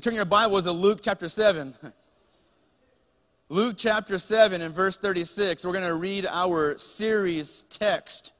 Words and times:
Turn 0.00 0.14
your 0.14 0.26
Bibles 0.26 0.64
to 0.64 0.72
Luke 0.72 0.98
chapter 1.02 1.26
7. 1.26 1.74
Luke 3.48 3.76
chapter 3.78 4.18
7 4.18 4.60
and 4.60 4.74
verse 4.74 4.98
36. 4.98 5.64
We're 5.64 5.72
going 5.72 5.84
to 5.84 5.94
read 5.94 6.26
our 6.26 6.76
series 6.76 7.64
text 7.70 8.32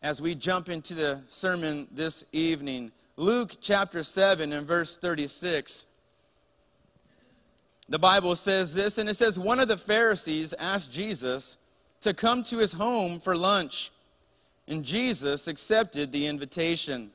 as 0.00 0.22
we 0.22 0.36
jump 0.36 0.68
into 0.68 0.94
the 0.94 1.22
sermon 1.26 1.88
this 1.90 2.24
evening. 2.30 2.92
Luke 3.16 3.56
chapter 3.60 4.04
7 4.04 4.52
and 4.52 4.64
verse 4.64 4.96
36. 4.96 5.86
The 7.88 7.98
Bible 7.98 8.36
says 8.36 8.72
this, 8.72 8.98
and 8.98 9.08
it 9.08 9.16
says, 9.16 9.40
One 9.40 9.58
of 9.58 9.66
the 9.66 9.76
Pharisees 9.76 10.52
asked 10.52 10.92
Jesus 10.92 11.56
to 12.00 12.14
come 12.14 12.44
to 12.44 12.58
his 12.58 12.72
home 12.72 13.18
for 13.18 13.36
lunch, 13.36 13.90
and 14.68 14.84
Jesus 14.84 15.48
accepted 15.48 16.12
the 16.12 16.26
invitation. 16.26 17.10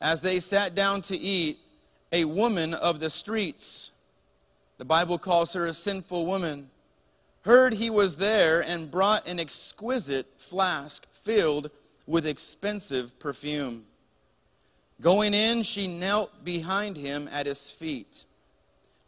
As 0.00 0.20
they 0.20 0.38
sat 0.38 0.76
down 0.76 1.00
to 1.02 1.16
eat, 1.16 1.58
a 2.12 2.24
woman 2.26 2.74
of 2.74 3.00
the 3.00 3.10
streets, 3.10 3.90
the 4.76 4.84
Bible 4.84 5.18
calls 5.18 5.54
her 5.54 5.66
a 5.66 5.72
sinful 5.72 6.26
woman, 6.26 6.70
heard 7.42 7.74
he 7.74 7.88
was 7.88 8.16
there 8.16 8.60
and 8.60 8.90
brought 8.90 9.26
an 9.26 9.40
exquisite 9.40 10.26
flask 10.36 11.06
filled 11.12 11.70
with 12.06 12.26
expensive 12.26 13.18
perfume. 13.18 13.84
Going 15.00 15.34
in, 15.34 15.62
she 15.62 15.88
knelt 15.88 16.44
behind 16.44 16.96
him 16.96 17.28
at 17.32 17.46
his 17.46 17.70
feet, 17.70 18.26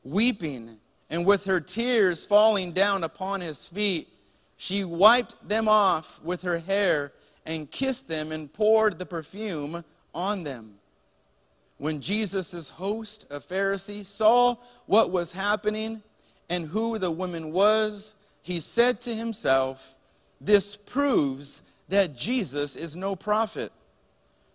weeping, 0.03 0.79
and 1.11 1.27
with 1.27 1.45
her 1.45 1.61
tears 1.61 2.25
falling 2.25 2.73
down 2.73 3.05
upon 3.05 3.41
his 3.41 3.69
feet, 3.69 4.09
she 4.57 4.83
wiped 4.83 5.47
them 5.47 5.69
off 5.69 6.21
with 6.23 6.43
her 6.43 6.59
hair 6.59 7.13
and 7.45 7.71
kissed 7.71 8.09
them 8.09 8.33
and 8.33 8.53
poured 8.53 8.99
the 8.99 9.07
perfume 9.07 9.85
on 10.15 10.43
them. 10.45 10.77
When 11.79 12.01
Jesus' 12.01 12.71
host, 12.71 13.27
a 13.31 13.41
Pharisee, 13.41 14.07
saw 14.07 14.57
what 14.87 15.11
was 15.11 15.33
happening 15.33 16.03
and 16.49 16.67
who 16.67 16.99
the 16.99 17.11
woman 17.11 17.53
was, 17.53 18.15
he 18.43 18.61
said 18.61 19.01
to 19.03 19.15
himself, 19.15 19.99
This 20.41 20.77
proves 20.77 21.63
that 21.89 22.17
Jesus 22.17 22.77
is 22.77 22.95
no 22.95 23.17
prophet. 23.17 23.73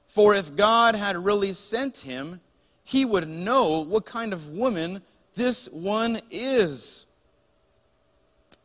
For 0.08 0.34
if 0.34 0.56
God 0.56 0.96
had 0.96 1.24
really 1.24 1.54
sent 1.54 1.98
him, 1.98 2.42
he 2.84 3.06
would 3.06 3.28
know 3.28 3.82
what 3.82 4.06
kind 4.06 4.34
of 4.34 4.50
woman 4.50 5.02
this 5.36 5.70
one 5.70 6.22
is. 6.32 7.06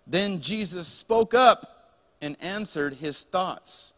Then 0.06 0.40
Jesus 0.40 0.88
spoke 0.88 1.34
up 1.34 1.92
and 2.20 2.36
answered 2.40 2.94
his 2.94 3.22
thoughts. 3.22 3.92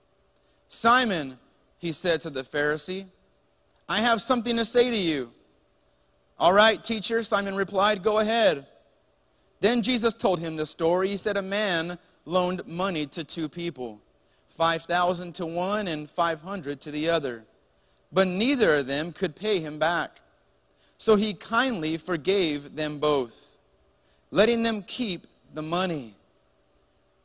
Simon, 0.68 1.38
he 1.78 1.92
said 1.92 2.20
to 2.22 2.30
the 2.30 2.42
Pharisee, 2.42 3.06
I 3.88 4.00
have 4.00 4.20
something 4.20 4.56
to 4.56 4.64
say 4.64 4.90
to 4.90 4.96
you. 4.96 5.32
All 6.38 6.52
right, 6.52 6.82
teacher, 6.82 7.22
Simon 7.22 7.54
replied, 7.54 8.02
Go 8.02 8.18
ahead. 8.18 8.66
Then 9.60 9.82
Jesus 9.82 10.12
told 10.12 10.38
him 10.40 10.56
the 10.56 10.66
story. 10.66 11.08
He 11.08 11.16
said, 11.16 11.36
A 11.36 11.42
man 11.42 11.98
loaned 12.24 12.66
money 12.66 13.06
to 13.06 13.24
two 13.24 13.48
people 13.48 14.00
5,000 14.50 15.34
to 15.34 15.46
one 15.46 15.86
and 15.86 16.10
500 16.10 16.80
to 16.80 16.90
the 16.90 17.08
other. 17.08 17.44
But 18.12 18.26
neither 18.26 18.76
of 18.76 18.86
them 18.86 19.12
could 19.12 19.36
pay 19.36 19.60
him 19.60 19.78
back. 19.78 20.20
So 20.98 21.16
he 21.16 21.34
kindly 21.34 21.98
forgave 21.98 22.74
them 22.74 22.98
both, 22.98 23.58
letting 24.30 24.62
them 24.62 24.82
keep 24.82 25.26
the 25.52 25.62
money. 25.62 26.14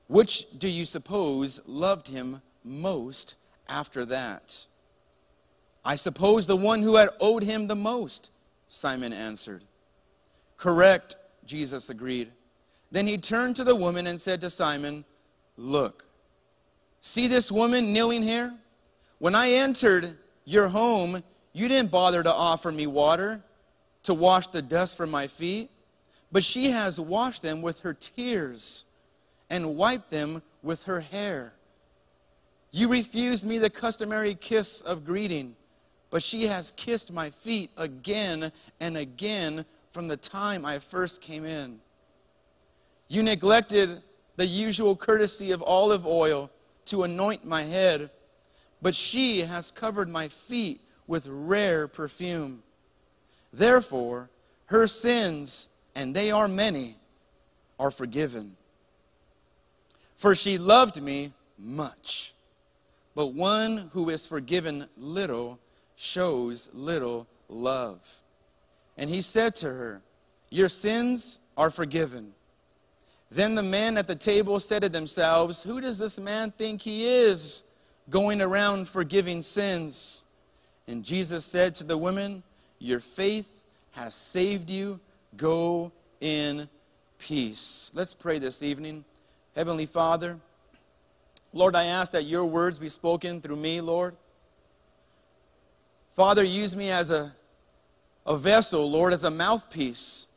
Which 0.08 0.46
do 0.58 0.68
you 0.68 0.86
suppose 0.86 1.62
loved 1.66 2.10
him 2.10 2.42
most 2.64 3.36
after 3.70 4.06
that? 4.08 4.66
I 5.84 5.96
suppose 5.96 6.46
the 6.46 6.58
one 6.58 6.84
who 6.84 6.96
had 6.96 7.10
owed 7.20 7.44
him 7.44 7.68
the 7.68 7.76
most, 7.76 8.30
Simon 8.68 9.14
answered. 9.14 9.64
Correct, 10.58 11.16
Jesus 11.46 11.90
agreed. 11.90 12.32
Then 12.92 13.08
he 13.08 13.18
turned 13.18 13.56
to 13.56 13.64
the 13.64 13.76
woman 13.76 14.06
and 14.06 14.20
said 14.20 14.42
to 14.42 14.50
Simon, 14.50 15.06
Look, 15.58 16.06
see 17.02 17.28
this 17.28 17.52
woman 17.52 17.94
kneeling 17.94 18.22
here? 18.22 18.54
When 19.18 19.34
I 19.34 19.52
entered 19.52 20.18
your 20.46 20.68
home, 20.68 21.24
you 21.54 21.68
didn't 21.68 21.92
bother 21.92 22.22
to 22.22 22.32
offer 22.32 22.72
me 22.72 22.88
water 22.88 23.42
to 24.04 24.14
wash 24.14 24.48
the 24.48 24.62
dust 24.62 24.98
from 24.98 25.12
my 25.12 25.28
feet, 25.28 25.70
but 26.32 26.44
she 26.44 26.72
has 26.72 27.00
washed 27.00 27.42
them 27.42 27.62
with 27.62 27.82
her 27.82 27.94
tears 27.94 28.86
and 29.50 29.76
wiped 29.76 30.10
them 30.10 30.42
with 30.64 30.84
her 30.84 31.02
hair. 31.02 31.54
You 32.72 32.88
refused 32.88 33.46
me 33.46 33.58
the 33.58 33.70
customary 33.70 34.34
kiss 34.34 34.82
of 34.82 35.06
greeting 35.06 35.56
but 36.12 36.22
she 36.22 36.46
has 36.46 36.74
kissed 36.76 37.12
my 37.12 37.30
feet 37.30 37.72
again 37.78 38.52
and 38.80 38.98
again 38.98 39.66
from 39.92 40.08
the 40.08 40.18
time 40.18 40.66
I 40.66 40.78
first 40.78 41.22
came 41.22 41.46
in. 41.46 41.80
You 43.08 43.24
neglected 43.24 44.04
the 44.36 44.46
usual 44.46 44.96
courtesy 44.96 45.52
of 45.52 45.64
olive 45.64 46.06
oil 46.06 46.52
to 46.86 47.04
anoint 47.04 47.46
my 47.46 47.64
head, 47.64 48.12
but 48.82 48.94
she 48.94 49.42
has 49.42 49.72
covered 49.72 50.10
my 50.10 50.28
feet 50.28 50.82
with 51.08 51.28
rare 51.28 51.88
perfume. 51.88 52.62
Therefore, 53.54 54.30
her 54.66 54.88
sins, 54.88 55.70
and 55.96 56.14
they 56.14 56.32
are 56.32 56.48
many, 56.48 56.96
are 57.80 57.92
forgiven. 57.92 58.56
For 60.16 60.36
she 60.36 60.58
loved 60.58 61.02
me 61.02 61.34
much. 61.58 62.34
But 63.16 63.34
one 63.34 63.90
who 63.94 64.10
is 64.10 64.26
forgiven 64.26 64.88
little 64.98 65.60
shows 66.02 66.68
little 66.74 67.28
love. 67.48 68.00
And 68.98 69.08
he 69.08 69.22
said 69.22 69.54
to 69.58 69.68
her, 69.68 70.02
Your 70.50 70.68
sins 70.68 71.40
are 71.56 71.70
forgiven. 71.70 72.34
Then 73.30 73.54
the 73.54 73.64
men 73.64 73.98
at 73.98 74.08
the 74.08 74.16
table 74.16 74.60
said 74.60 74.82
to 74.82 74.90
themselves, 74.90 75.62
Who 75.62 75.80
does 75.80 76.00
this 76.00 76.18
man 76.20 76.52
think 76.52 76.82
he 76.82 77.06
is, 77.06 77.64
going 78.10 78.42
around 78.42 78.90
forgiving 78.90 79.44
sins? 79.44 80.26
And 80.88 81.04
Jesus 81.04 81.46
said 81.46 81.76
to 81.76 81.84
the 81.84 81.98
woman, 81.98 82.42
Your 82.80 83.00
faith 83.00 83.62
has 83.92 84.16
saved 84.16 84.72
you. 84.72 85.00
Go 85.38 85.92
in 86.20 86.68
peace. 87.20 87.92
Let's 87.94 88.16
pray 88.16 88.40
this 88.40 88.64
evening. 88.64 89.06
Heavenly 89.56 89.86
Father, 89.86 90.40
Lord, 91.54 91.76
I 91.76 91.86
ask 91.86 92.12
that 92.14 92.26
your 92.26 92.46
words 92.46 92.80
be 92.80 92.90
spoken 92.90 93.40
through 93.40 93.58
me, 93.58 93.82
Lord. 93.82 94.16
Father, 96.14 96.44
use 96.44 96.76
me 96.76 96.92
as 96.92 97.10
a, 97.10 97.34
a 98.26 98.38
vessel, 98.38 98.90
Lord, 98.90 99.14
as 99.14 99.24
a 99.24 99.32
mouthpiece 99.32 100.28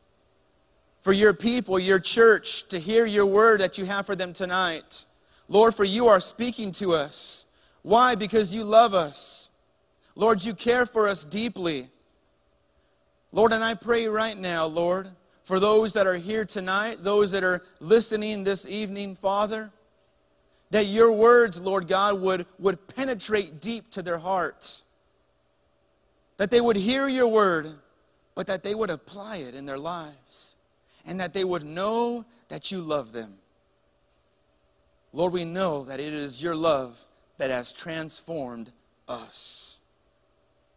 for 1.02 1.12
your 1.12 1.34
people, 1.34 1.78
your 1.78 1.98
church, 1.98 2.66
to 2.68 2.78
hear 2.78 3.04
your 3.04 3.26
word 3.26 3.60
that 3.60 3.76
you 3.76 3.84
have 3.84 4.06
for 4.06 4.16
them 4.16 4.32
tonight. 4.32 5.04
Lord, 5.48 5.74
for 5.74 5.84
you 5.84 6.08
are 6.08 6.20
speaking 6.20 6.72
to 6.72 6.94
us. 6.94 7.44
Why? 7.82 8.14
Because 8.14 8.54
you 8.54 8.64
love 8.64 8.94
us. 8.94 9.50
Lord, 10.14 10.42
you 10.44 10.54
care 10.54 10.86
for 10.86 11.08
us 11.08 11.24
deeply. 11.24 11.88
Lord, 13.32 13.52
and 13.52 13.62
I 13.62 13.74
pray 13.74 14.06
right 14.06 14.38
now, 14.38 14.64
Lord, 14.64 15.10
for 15.42 15.60
those 15.60 15.92
that 15.92 16.06
are 16.06 16.16
here 16.16 16.46
tonight, 16.46 16.98
those 17.02 17.32
that 17.32 17.44
are 17.44 17.62
listening 17.80 18.44
this 18.44 18.64
evening, 18.64 19.16
Father, 19.16 19.70
that 20.70 20.86
your 20.86 21.12
words, 21.12 21.60
Lord 21.60 21.86
God, 21.88 22.20
would, 22.20 22.46
would 22.58 22.86
penetrate 22.88 23.60
deep 23.60 23.90
to 23.90 24.02
their 24.02 24.18
hearts 24.18 24.84
that 26.36 26.50
they 26.50 26.60
would 26.60 26.76
hear 26.76 27.08
your 27.08 27.28
word, 27.28 27.72
but 28.34 28.46
that 28.46 28.62
they 28.62 28.74
would 28.74 28.90
apply 28.90 29.36
it 29.36 29.54
in 29.54 29.66
their 29.66 29.78
lives, 29.78 30.56
and 31.06 31.20
that 31.20 31.32
they 31.32 31.44
would 31.44 31.64
know 31.64 32.24
that 32.48 32.70
you 32.70 32.80
love 32.80 33.12
them. 33.12 33.38
Lord, 35.12 35.32
we 35.32 35.44
know 35.44 35.84
that 35.84 36.00
it 36.00 36.12
is 36.12 36.42
your 36.42 36.56
love 36.56 36.98
that 37.38 37.50
has 37.50 37.72
transformed 37.72 38.72
us. 39.08 39.78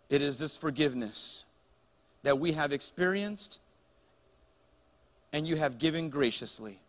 It 0.09 0.22
is 0.22 0.40
this 0.40 0.57
forgiveness 0.57 1.45
that 2.24 2.39
we 2.39 2.53
have 2.53 2.72
experienced 2.72 3.59
and 5.33 5.48
you 5.48 5.56
have 5.56 5.77
given 5.77 6.10
graciously. 6.10 6.80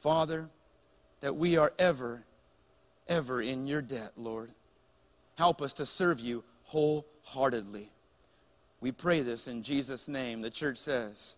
Father, 0.00 0.48
that 1.20 1.36
we 1.36 1.56
are 1.56 1.72
ever, 1.78 2.24
ever 3.08 3.40
in 3.40 3.66
your 3.66 3.82
debt, 3.82 4.12
Lord. 4.16 4.50
Help 5.36 5.62
us 5.62 5.72
to 5.74 5.86
serve 5.86 6.20
you 6.20 6.44
wholeheartedly. 6.68 7.90
We 8.80 8.92
pray 8.92 9.20
this 9.20 9.48
in 9.48 9.62
Jesus' 9.62 10.08
name. 10.08 10.42
The 10.42 10.50
church 10.50 10.78
says, 10.78 11.36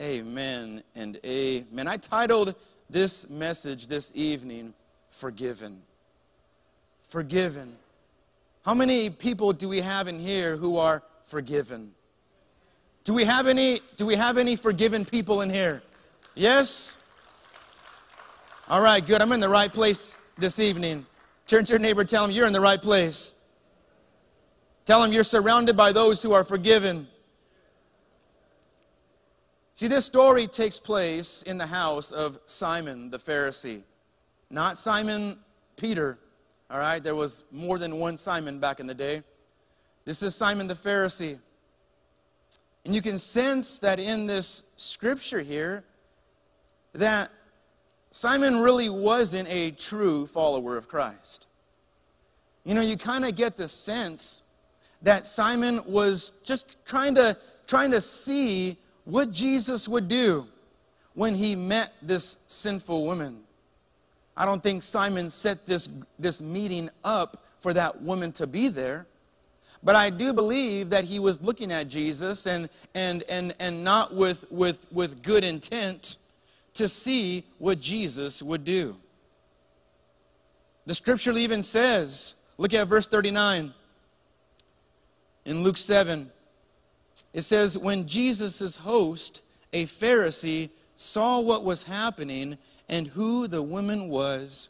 Amen 0.00 0.82
and 0.94 1.20
amen. 1.24 1.86
I 1.86 1.96
titled 1.96 2.54
this 2.88 3.28
message 3.28 3.88
this 3.88 4.10
evening, 4.14 4.72
Forgiven. 5.10 5.82
Forgiven. 7.08 7.76
How 8.64 8.74
many 8.74 9.10
people 9.10 9.52
do 9.52 9.68
we 9.68 9.80
have 9.80 10.08
in 10.08 10.18
here 10.18 10.56
who 10.56 10.76
are 10.78 11.02
forgiven? 11.24 11.92
Do 13.04 13.12
we 13.12 13.24
have 13.24 13.48
any, 13.48 13.80
do 13.96 14.06
we 14.06 14.14
have 14.14 14.38
any 14.38 14.56
forgiven 14.56 15.04
people 15.04 15.42
in 15.42 15.50
here? 15.50 15.82
Yes? 16.34 16.96
All 18.68 18.80
right, 18.80 19.04
good. 19.04 19.20
I'm 19.20 19.32
in 19.32 19.40
the 19.40 19.48
right 19.48 19.72
place 19.72 20.16
this 20.38 20.58
evening. 20.60 21.04
Turn 21.46 21.64
to 21.64 21.72
your 21.72 21.80
neighbor, 21.80 22.04
tell 22.04 22.24
him 22.24 22.30
you're 22.30 22.46
in 22.46 22.52
the 22.52 22.60
right 22.60 22.80
place. 22.80 23.34
Tell 24.84 25.00
them 25.00 25.12
you're 25.12 25.24
surrounded 25.24 25.76
by 25.76 25.92
those 25.92 26.22
who 26.22 26.32
are 26.32 26.44
forgiven. 26.44 27.06
See, 29.74 29.86
this 29.86 30.04
story 30.04 30.46
takes 30.46 30.78
place 30.78 31.42
in 31.42 31.56
the 31.58 31.66
house 31.66 32.12
of 32.12 32.38
Simon 32.46 33.10
the 33.10 33.18
Pharisee, 33.18 33.82
not 34.50 34.78
Simon 34.78 35.38
Peter. 35.76 36.18
All 36.70 36.78
right, 36.78 37.02
there 37.02 37.14
was 37.14 37.44
more 37.52 37.78
than 37.78 37.98
one 37.98 38.16
Simon 38.16 38.58
back 38.58 38.80
in 38.80 38.86
the 38.86 38.94
day. 38.94 39.22
This 40.04 40.22
is 40.22 40.34
Simon 40.34 40.66
the 40.66 40.74
Pharisee. 40.74 41.38
And 42.84 42.94
you 42.94 43.02
can 43.02 43.18
sense 43.18 43.78
that 43.78 44.00
in 44.00 44.26
this 44.26 44.64
scripture 44.76 45.40
here 45.40 45.84
that 46.92 47.30
Simon 48.10 48.60
really 48.60 48.88
wasn't 48.88 49.48
a 49.48 49.70
true 49.70 50.26
follower 50.26 50.76
of 50.76 50.88
Christ. 50.88 51.46
You 52.64 52.74
know, 52.74 52.82
you 52.82 52.96
kind 52.96 53.24
of 53.24 53.36
get 53.36 53.56
the 53.56 53.68
sense 53.68 54.42
that 55.02 55.26
Simon 55.26 55.80
was 55.86 56.32
just 56.44 56.84
trying 56.84 57.14
to 57.16 57.36
trying 57.66 57.90
to 57.90 58.00
see 58.00 58.76
what 59.04 59.30
Jesus 59.30 59.88
would 59.88 60.08
do 60.08 60.46
when 61.14 61.34
he 61.34 61.54
met 61.54 61.92
this 62.02 62.38
sinful 62.46 63.04
woman. 63.04 63.42
I 64.36 64.44
don't 64.44 64.62
think 64.62 64.82
Simon 64.82 65.28
set 65.30 65.66
this, 65.66 65.88
this 66.18 66.40
meeting 66.40 66.88
up 67.04 67.44
for 67.60 67.72
that 67.74 68.00
woman 68.02 68.32
to 68.32 68.46
be 68.46 68.68
there. 68.68 69.06
But 69.82 69.96
I 69.96 70.10
do 70.10 70.32
believe 70.32 70.90
that 70.90 71.04
he 71.04 71.18
was 71.18 71.40
looking 71.40 71.72
at 71.72 71.88
Jesus 71.88 72.46
and, 72.46 72.68
and, 72.94 73.24
and, 73.28 73.54
and 73.58 73.82
not 73.82 74.14
with, 74.14 74.50
with, 74.50 74.86
with 74.92 75.22
good 75.22 75.44
intent 75.44 76.18
to 76.74 76.88
see 76.88 77.44
what 77.58 77.80
Jesus 77.80 78.42
would 78.42 78.64
do. 78.64 78.96
The 80.86 80.94
scripture 80.94 81.32
even 81.32 81.62
says, 81.62 82.36
look 82.58 82.72
at 82.74 82.86
verse 82.86 83.06
39 83.06 83.74
in 85.44 85.62
Luke 85.62 85.78
7. 85.78 86.30
It 87.32 87.42
says, 87.42 87.78
When 87.78 88.06
Jesus' 88.06 88.76
host, 88.76 89.42
a 89.72 89.86
Pharisee, 89.86 90.70
saw 90.96 91.40
what 91.40 91.64
was 91.64 91.84
happening 91.84 92.58
and 92.88 93.08
who 93.08 93.46
the 93.46 93.62
woman 93.62 94.08
was, 94.08 94.68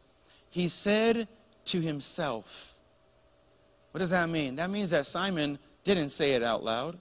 he 0.51 0.69
said 0.69 1.29
to 1.67 1.81
himself, 1.81 2.79
What 3.91 4.01
does 4.01 4.11
that 4.11 4.29
mean? 4.29 4.57
That 4.57 4.71
means 4.71 4.91
that 4.91 5.07
Simon 5.07 5.59
didn't 5.85 6.11
say 6.11 6.33
it 6.33 6.43
out 6.43 6.63
loud. 6.63 6.99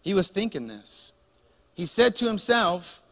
He 0.00 0.14
was 0.14 0.30
thinking 0.30 0.68
this. 0.68 1.12
He 1.74 1.86
said 1.86 2.16
to 2.16 2.26
himself, 2.26 3.02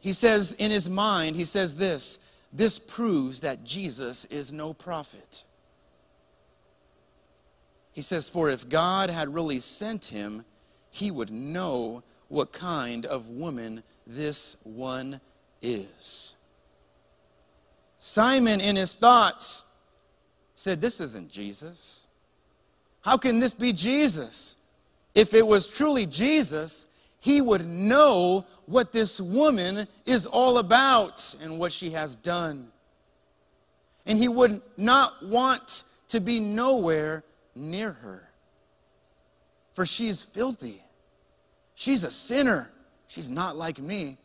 he 0.00 0.12
says 0.12 0.52
in 0.52 0.70
his 0.70 0.88
mind, 0.88 1.36
he 1.36 1.44
says 1.44 1.74
this 1.74 2.18
this 2.52 2.78
proves 2.78 3.40
that 3.42 3.64
Jesus 3.64 4.24
is 4.26 4.52
no 4.52 4.72
prophet. 4.72 5.44
He 7.98 8.02
says, 8.02 8.30
For 8.30 8.48
if 8.48 8.68
God 8.68 9.10
had 9.10 9.34
really 9.34 9.58
sent 9.58 10.04
him, 10.04 10.44
he 10.88 11.10
would 11.10 11.32
know 11.32 12.04
what 12.28 12.52
kind 12.52 13.04
of 13.04 13.28
woman 13.28 13.82
this 14.06 14.56
one 14.62 15.20
is. 15.60 16.36
Simon, 17.98 18.60
in 18.60 18.76
his 18.76 18.94
thoughts, 18.94 19.64
said, 20.54 20.80
This 20.80 21.00
isn't 21.00 21.28
Jesus. 21.28 22.06
How 23.00 23.16
can 23.16 23.40
this 23.40 23.52
be 23.52 23.72
Jesus? 23.72 24.58
If 25.16 25.34
it 25.34 25.44
was 25.44 25.66
truly 25.66 26.06
Jesus, 26.06 26.86
he 27.18 27.40
would 27.40 27.66
know 27.66 28.46
what 28.66 28.92
this 28.92 29.20
woman 29.20 29.88
is 30.06 30.24
all 30.24 30.58
about 30.58 31.34
and 31.42 31.58
what 31.58 31.72
she 31.72 31.90
has 31.90 32.14
done. 32.14 32.68
And 34.06 34.16
he 34.16 34.28
would 34.28 34.62
not 34.76 35.20
want 35.26 35.82
to 36.06 36.20
be 36.20 36.38
nowhere 36.38 37.24
near 37.58 37.92
her. 37.92 38.30
For 39.74 39.84
she 39.84 40.08
is 40.08 40.22
filthy. 40.22 40.82
She's 41.74 42.04
a 42.04 42.10
sinner. 42.10 42.70
She's 43.06 43.28
not 43.28 43.56
like 43.56 43.78
me. 43.78 44.18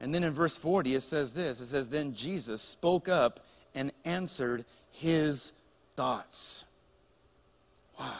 And 0.00 0.14
then 0.14 0.22
in 0.22 0.32
verse 0.32 0.56
40, 0.56 0.94
it 0.94 1.00
says 1.00 1.32
this 1.32 1.60
it 1.60 1.66
says, 1.66 1.88
Then 1.88 2.14
Jesus 2.14 2.62
spoke 2.62 3.08
up 3.08 3.40
and 3.74 3.92
answered 4.04 4.64
his 4.90 5.52
thoughts. 5.96 6.64
Wow. 7.98 8.12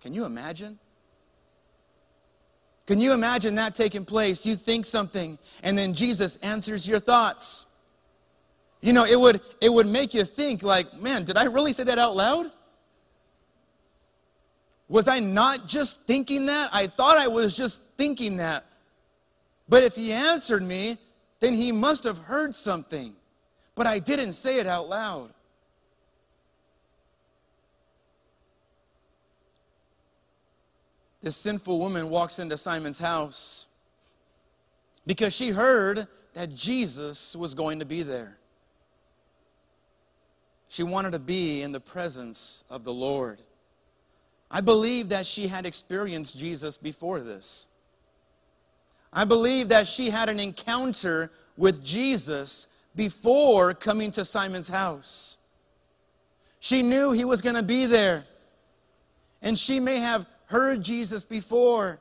Can 0.00 0.14
you 0.14 0.24
imagine? 0.24 0.78
Can 2.86 2.98
you 2.98 3.12
imagine 3.12 3.54
that 3.54 3.74
taking 3.74 4.04
place? 4.04 4.44
You 4.44 4.56
think 4.56 4.84
something, 4.84 5.38
and 5.62 5.78
then 5.78 5.94
Jesus 5.94 6.36
answers 6.38 6.88
your 6.88 6.98
thoughts. 6.98 7.66
You 8.80 8.92
know, 8.92 9.04
it 9.04 9.18
would, 9.18 9.40
it 9.60 9.70
would 9.70 9.86
make 9.86 10.14
you 10.14 10.24
think, 10.24 10.62
like, 10.62 10.94
man, 10.94 11.24
did 11.24 11.36
I 11.36 11.44
really 11.44 11.72
say 11.72 11.84
that 11.84 11.98
out 11.98 12.16
loud? 12.16 12.50
Was 14.88 15.06
I 15.06 15.20
not 15.20 15.68
just 15.68 16.02
thinking 16.02 16.46
that? 16.46 16.70
I 16.72 16.86
thought 16.86 17.16
I 17.18 17.28
was 17.28 17.56
just 17.56 17.82
thinking 17.96 18.38
that. 18.38 18.64
But 19.68 19.84
if 19.84 19.94
he 19.94 20.12
answered 20.12 20.62
me, 20.62 20.98
then 21.38 21.54
he 21.54 21.70
must 21.70 22.04
have 22.04 22.18
heard 22.18 22.54
something. 22.54 23.14
But 23.74 23.86
I 23.86 23.98
didn't 23.98 24.32
say 24.32 24.58
it 24.58 24.66
out 24.66 24.88
loud. 24.88 25.32
This 31.22 31.36
sinful 31.36 31.78
woman 31.78 32.08
walks 32.08 32.38
into 32.38 32.56
Simon's 32.56 32.98
house 32.98 33.66
because 35.06 35.34
she 35.34 35.50
heard 35.50 36.08
that 36.32 36.54
Jesus 36.54 37.36
was 37.36 37.54
going 37.54 37.78
to 37.78 37.84
be 37.84 38.02
there. 38.02 38.39
She 40.70 40.84
wanted 40.84 41.10
to 41.14 41.18
be 41.18 41.62
in 41.62 41.72
the 41.72 41.80
presence 41.80 42.62
of 42.70 42.84
the 42.84 42.92
Lord. 42.92 43.42
I 44.48 44.60
believe 44.60 45.08
that 45.08 45.26
she 45.26 45.48
had 45.48 45.66
experienced 45.66 46.38
Jesus 46.38 46.78
before 46.78 47.18
this. 47.18 47.66
I 49.12 49.24
believe 49.24 49.68
that 49.70 49.88
she 49.88 50.10
had 50.10 50.28
an 50.28 50.38
encounter 50.38 51.32
with 51.56 51.84
Jesus 51.84 52.68
before 52.94 53.74
coming 53.74 54.12
to 54.12 54.24
Simon's 54.24 54.68
house. 54.68 55.38
She 56.60 56.82
knew 56.82 57.10
he 57.10 57.24
was 57.24 57.42
going 57.42 57.56
to 57.56 57.64
be 57.64 57.86
there. 57.86 58.24
And 59.42 59.58
she 59.58 59.80
may 59.80 59.98
have 59.98 60.24
heard 60.46 60.84
Jesus 60.84 61.24
before, 61.24 61.98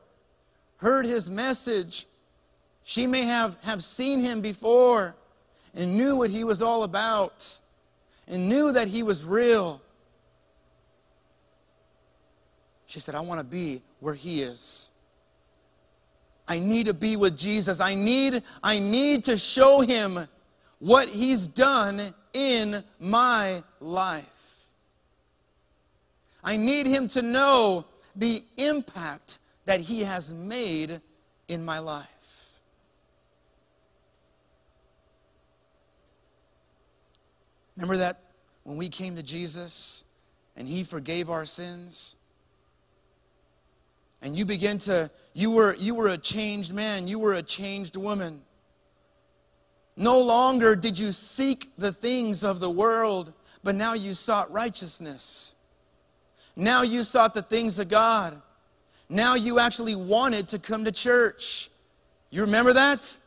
heard 0.77 1.07
his 1.07 1.27
message. 1.27 2.06
She 2.83 3.07
may 3.07 3.24
have, 3.24 3.57
have 3.63 3.83
seen 3.83 4.19
him 4.19 4.42
before 4.42 5.16
and 5.74 5.98
knew 5.98 6.16
what 6.18 6.30
he 6.30 6.44
was 6.44 6.62
all 6.62 6.83
about 6.83 7.60
and 8.30 8.48
knew 8.48 8.72
that 8.72 8.88
he 8.88 9.04
was 9.04 9.26
real. 9.26 9.81
She 12.86 13.00
said, 13.00 13.16
I 13.16 13.20
want 13.20 13.40
to 13.40 13.44
be 13.44 13.81
where 14.00 14.14
he 14.14 14.42
is. 14.42 14.92
I 16.48 16.59
need 16.59 16.88
to 16.88 16.94
be 16.94 17.16
with 17.16 17.38
Jesus. 17.38 17.80
I 17.80 17.94
need, 17.94 18.42
I 18.64 18.80
need 18.80 19.26
to 19.26 19.38
show 19.38 19.81
him 19.81 20.28
what 20.80 21.09
he's 21.09 21.45
done 21.45 22.14
in 22.33 22.83
my 23.00 23.64
life. 23.80 24.26
I 26.44 26.56
need 26.56 26.88
him 26.88 27.07
to 27.09 27.21
know 27.21 27.86
the 28.16 28.44
impact 28.57 29.40
that 29.66 29.81
he 29.81 30.04
has 30.04 30.33
made 30.33 31.02
in 31.48 31.64
my 31.64 31.80
life. 31.80 32.07
Remember 37.80 37.98
that 37.98 38.19
when 38.64 38.76
we 38.76 38.90
came 38.90 39.16
to 39.16 39.24
Jesus 39.24 40.04
and 40.57 40.68
he 40.68 40.83
forgave 40.83 41.30
our 41.30 41.45
sins? 41.45 42.18
and 44.21 44.36
you 44.36 44.44
begin 44.44 44.78
to 44.78 45.09
you 45.33 45.50
were 45.50 45.76
you 45.76 45.95
were 45.95 46.09
a 46.09 46.18
changed 46.18 46.74
man. 46.74 47.07
You 47.07 47.19
were 47.19 47.33
a 47.36 47.42
changed 47.42 47.95
woman. 47.95 48.42
No 49.95 50.19
longer 50.19 50.76
did 50.76 51.00
you 51.00 51.14
seek 51.14 51.71
the 51.78 51.94
things 51.94 52.44
of 52.44 52.59
the 52.59 52.69
world 52.69 53.31
but 53.64 53.76
now 53.76 53.94
you 53.94 54.14
sought 54.14 54.52
righteousness. 54.52 55.56
Now 56.56 56.81
you 56.81 57.04
sought 57.04 57.33
the 57.33 57.42
things 57.42 57.80
of 57.80 57.88
god. 57.88 58.42
Now 59.07 59.36
you 59.36 59.57
actually 59.57 59.95
wanted 59.95 60.50
to 60.50 60.59
come 60.59 60.83
to 60.83 60.92
church. 60.92 61.69
You 62.30 62.42
remember 62.42 62.74
that 62.74 63.18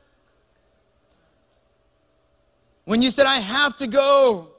when 2.84 3.02
you 3.02 3.10
said 3.10 3.26
i 3.26 3.38
have 3.38 3.74
to 3.76 3.86
go 3.86 4.50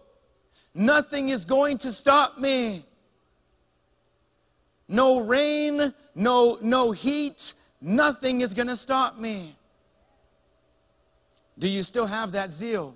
nothing 0.74 1.30
is 1.30 1.46
going 1.46 1.78
to 1.78 1.92
stop 1.92 2.38
me 2.38 2.84
no 4.88 5.22
rain, 5.22 5.94
no, 6.14 6.58
no 6.62 6.92
heat, 6.92 7.54
nothing 7.82 8.42
is 8.42 8.54
going 8.54 8.68
to 8.68 8.76
stop 8.76 9.18
me. 9.18 9.56
Do 11.58 11.68
you 11.68 11.84
still 11.84 12.06
have 12.06 12.32
that 12.34 12.52
zeal? 12.52 12.96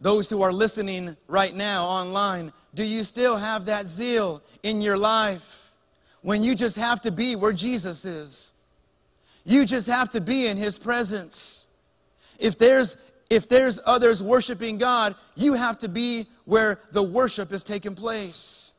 Those 0.00 0.28
who 0.28 0.42
are 0.42 0.52
listening 0.52 1.16
right 1.26 1.54
now 1.54 1.84
online, 1.84 2.52
do 2.74 2.84
you 2.84 3.02
still 3.02 3.36
have 3.36 3.64
that 3.66 3.86
zeal 3.86 4.42
in 4.62 4.82
your 4.82 4.98
life 4.98 5.74
when 6.22 6.44
you 6.44 6.54
just 6.54 6.76
have 6.76 7.00
to 7.02 7.10
be 7.10 7.34
where 7.34 7.52
Jesus 7.52 8.04
is? 8.04 8.52
You 9.44 9.64
just 9.64 9.86
have 9.86 10.10
to 10.10 10.20
be 10.20 10.48
in 10.48 10.56
his 10.56 10.78
presence. 10.78 11.66
If 12.38 12.58
there's 12.58 12.96
if 13.28 13.48
there's 13.48 13.80
others 13.84 14.22
worshiping 14.22 14.78
God, 14.78 15.14
you 15.34 15.54
have 15.54 15.78
to 15.78 15.88
be 15.88 16.26
where 16.44 16.80
the 16.92 17.02
worship 17.02 17.52
is 17.52 17.64
taking 17.64 17.94
place. 17.94 18.72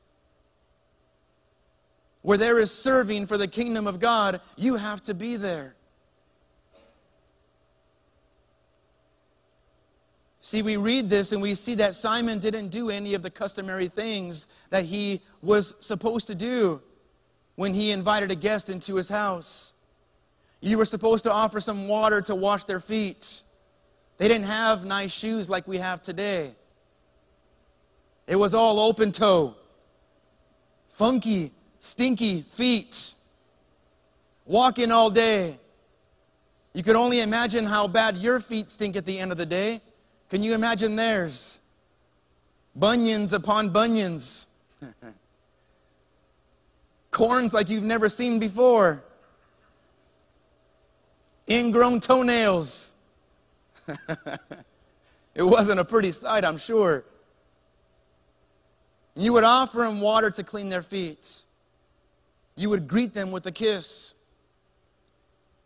where 2.24 2.38
there 2.38 2.60
is 2.60 2.72
serving 2.72 3.26
for 3.26 3.38
the 3.38 3.48
kingdom 3.48 3.88
of 3.88 4.00
God, 4.02 4.42
you 4.58 4.76
have 4.76 5.02
to 5.04 5.14
be 5.14 5.38
there. 5.38 5.78
See, 10.42 10.62
we 10.62 10.76
read 10.76 11.10
this 11.10 11.32
and 11.32 11.42
we 11.42 11.56
see 11.56 11.76
that 11.76 11.96
Simon 11.96 12.40
didn't 12.40 12.68
do 12.68 12.90
any 12.90 13.14
of 13.14 13.22
the 13.22 13.30
customary 13.30 13.88
things 13.88 14.46
that 14.72 14.86
he 14.86 15.22
was 15.42 15.76
supposed 15.80 16.28
to 16.28 16.36
do 16.36 16.82
when 17.56 17.74
he 17.74 17.92
invited 17.92 18.30
a 18.30 18.36
guest 18.36 18.70
into 18.70 18.96
his 18.96 19.10
house. 19.10 19.72
You 20.60 20.78
were 20.78 20.86
supposed 20.86 21.24
to 21.26 21.32
offer 21.32 21.60
some 21.60 21.88
water 21.88 22.20
to 22.22 22.36
wash 22.36 22.64
their 22.66 22.80
feet. 22.80 23.44
They 24.18 24.28
didn't 24.28 24.46
have 24.46 24.84
nice 24.84 25.12
shoes 25.12 25.50
like 25.50 25.68
we 25.68 25.78
have 25.78 26.02
today. 26.02 26.56
It 28.26 28.36
was 28.36 28.54
all 28.54 28.80
open 28.80 29.12
toe, 29.12 29.56
funky, 30.90 31.52
stinky 31.80 32.42
feet, 32.42 33.14
walking 34.46 34.92
all 34.92 35.10
day. 35.10 35.60
You 36.74 36.84
could 36.84 36.96
only 36.96 37.22
imagine 37.22 37.66
how 37.66 37.88
bad 37.88 38.18
your 38.18 38.40
feet 38.40 38.70
stink 38.70 38.96
at 38.96 39.06
the 39.06 39.18
end 39.18 39.32
of 39.32 39.38
the 39.38 39.46
day. 39.46 39.82
Can 40.30 40.44
you 40.44 40.54
imagine 40.54 40.96
theirs? 40.96 41.62
Bunions 42.76 43.34
upon 43.34 43.70
bunions. 43.70 44.46
Corns 47.12 47.54
like 47.54 47.70
you've 47.70 47.84
never 47.84 48.10
seen 48.10 48.40
before. 48.40 49.04
Ingrown 51.50 52.02
toenails. 52.02 52.97
it 55.36 55.44
wasn't 55.44 55.80
a 55.80 55.86
pretty 55.86 56.12
sight, 56.12 56.44
I'm 56.46 56.58
sure. 56.58 57.06
You 59.16 59.34
would 59.34 59.44
offer 59.44 59.80
them 59.80 60.00
water 60.00 60.30
to 60.32 60.44
clean 60.44 60.70
their 60.70 60.82
feet. 60.82 61.44
You 62.56 62.70
would 62.70 62.88
greet 62.88 63.14
them 63.14 63.32
with 63.32 63.46
a 63.48 63.52
kiss. 63.52 64.14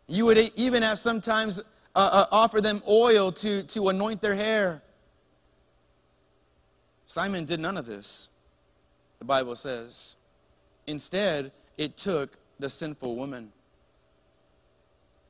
You 0.06 0.26
would 0.26 0.38
even 0.56 0.82
have 0.82 0.98
sometimes 0.98 1.60
uh, 1.60 1.62
uh, 1.94 2.26
offer 2.32 2.60
them 2.60 2.82
oil 2.88 3.32
to, 3.32 3.62
to 3.64 3.88
anoint 3.88 4.20
their 4.20 4.34
hair. 4.34 4.82
Simon 7.06 7.44
did 7.44 7.60
none 7.60 7.76
of 7.76 7.84
this, 7.84 8.30
the 9.18 9.24
Bible 9.24 9.54
says. 9.54 10.16
Instead, 10.86 11.52
it 11.76 11.96
took 11.96 12.38
the 12.58 12.70
sinful 12.70 13.16
woman. 13.16 13.52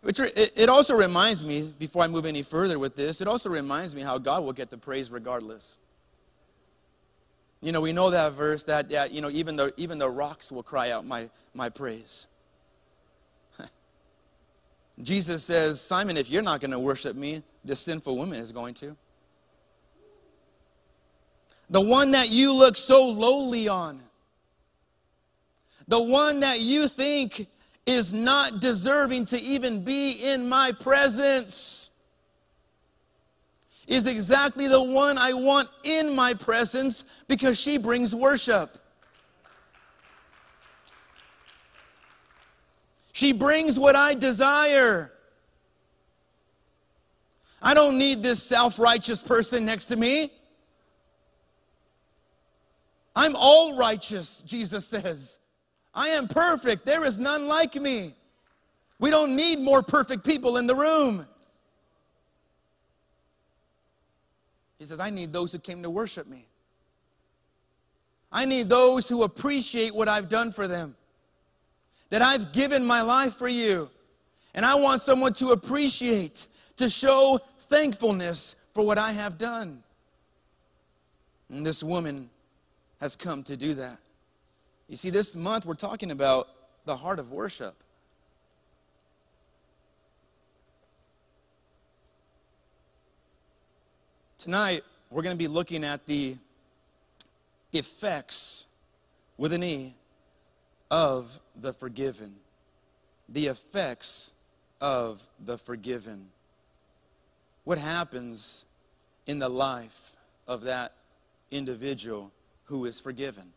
Which 0.02 0.18
it 0.18 0.68
also 0.68 0.94
reminds 0.94 1.44
me, 1.44 1.72
before 1.78 2.02
I 2.02 2.08
move 2.08 2.26
any 2.26 2.42
further 2.42 2.76
with 2.76 2.96
this, 2.96 3.20
it 3.20 3.28
also 3.28 3.48
reminds 3.48 3.94
me 3.94 4.02
how 4.02 4.18
God 4.18 4.42
will 4.42 4.52
get 4.52 4.68
the 4.68 4.76
praise 4.76 5.12
regardless. 5.12 5.78
You 7.60 7.70
know, 7.70 7.80
we 7.80 7.92
know 7.92 8.10
that 8.10 8.32
verse 8.32 8.64
that, 8.64 8.90
yeah, 8.90 9.04
you 9.04 9.20
know, 9.20 9.30
even 9.30 9.54
the, 9.54 9.72
even 9.76 9.98
the 9.98 10.10
rocks 10.10 10.50
will 10.50 10.64
cry 10.64 10.90
out 10.90 11.06
my, 11.06 11.30
my 11.54 11.68
praise. 11.68 12.26
Jesus 15.00 15.44
says, 15.44 15.80
Simon, 15.80 16.16
if 16.16 16.28
you're 16.28 16.42
not 16.42 16.60
going 16.60 16.72
to 16.72 16.80
worship 16.80 17.14
me, 17.14 17.44
this 17.64 17.78
sinful 17.78 18.16
woman 18.16 18.40
is 18.40 18.50
going 18.50 18.74
to. 18.74 18.96
The 21.70 21.80
one 21.80 22.10
that 22.10 22.28
you 22.28 22.52
look 22.52 22.76
so 22.76 23.08
lowly 23.08 23.68
on, 23.68 24.02
the 25.86 26.02
one 26.02 26.40
that 26.40 26.58
you 26.58 26.88
think 26.88 27.46
is 27.86 28.12
not 28.12 28.60
deserving 28.60 29.24
to 29.26 29.40
even 29.40 29.82
be 29.82 30.10
in 30.10 30.48
my 30.48 30.72
presence 30.72 31.90
is 33.86 34.06
exactly 34.06 34.68
the 34.68 34.82
one 34.82 35.18
I 35.18 35.32
want 35.32 35.68
in 35.82 36.14
my 36.14 36.34
presence 36.34 37.04
because 37.26 37.58
she 37.58 37.78
brings 37.78 38.14
worship. 38.14 38.78
She 43.12 43.32
brings 43.32 43.78
what 43.78 43.96
I 43.96 44.14
desire. 44.14 45.12
I 47.60 47.74
don't 47.74 47.98
need 47.98 48.22
this 48.22 48.42
self 48.42 48.78
righteous 48.78 49.22
person 49.22 49.64
next 49.64 49.86
to 49.86 49.96
me. 49.96 50.32
I'm 53.14 53.36
all 53.36 53.76
righteous, 53.76 54.42
Jesus 54.46 54.86
says. 54.86 55.38
I 55.94 56.08
am 56.08 56.28
perfect. 56.28 56.86
There 56.86 57.04
is 57.04 57.18
none 57.18 57.46
like 57.46 57.74
me. 57.74 58.14
We 58.98 59.10
don't 59.10 59.36
need 59.36 59.58
more 59.58 59.82
perfect 59.82 60.24
people 60.24 60.56
in 60.56 60.66
the 60.66 60.74
room. 60.74 61.26
He 64.78 64.84
says, 64.84 65.00
I 65.00 65.10
need 65.10 65.32
those 65.32 65.52
who 65.52 65.58
came 65.58 65.82
to 65.82 65.90
worship 65.90 66.26
me. 66.26 66.46
I 68.32 68.46
need 68.46 68.68
those 68.68 69.08
who 69.08 69.22
appreciate 69.22 69.94
what 69.94 70.08
I've 70.08 70.28
done 70.28 70.50
for 70.50 70.66
them. 70.66 70.96
That 72.10 72.22
I've 72.22 72.52
given 72.52 72.84
my 72.84 73.02
life 73.02 73.34
for 73.34 73.48
you. 73.48 73.90
And 74.54 74.64
I 74.66 74.74
want 74.74 75.02
someone 75.02 75.34
to 75.34 75.50
appreciate, 75.50 76.48
to 76.76 76.88
show 76.88 77.40
thankfulness 77.68 78.56
for 78.72 78.84
what 78.84 78.98
I 78.98 79.12
have 79.12 79.38
done. 79.38 79.82
And 81.48 81.64
this 81.64 81.82
woman 81.82 82.30
has 83.00 83.14
come 83.14 83.42
to 83.44 83.56
do 83.56 83.74
that. 83.74 83.98
You 84.92 84.98
see, 84.98 85.08
this 85.08 85.34
month 85.34 85.64
we're 85.64 85.72
talking 85.72 86.10
about 86.10 86.50
the 86.84 86.94
heart 86.94 87.18
of 87.18 87.32
worship. 87.32 87.74
Tonight, 94.36 94.84
we're 95.10 95.22
going 95.22 95.34
to 95.34 95.38
be 95.38 95.48
looking 95.48 95.82
at 95.82 96.04
the 96.04 96.36
effects 97.72 98.66
with 99.38 99.54
an 99.54 99.64
E 99.64 99.94
of 100.90 101.40
the 101.58 101.72
forgiven. 101.72 102.34
The 103.30 103.46
effects 103.46 104.34
of 104.78 105.26
the 105.42 105.56
forgiven. 105.56 106.26
What 107.64 107.78
happens 107.78 108.66
in 109.26 109.38
the 109.38 109.48
life 109.48 110.10
of 110.46 110.64
that 110.64 110.92
individual 111.50 112.30
who 112.64 112.84
is 112.84 113.00
forgiven? 113.00 113.54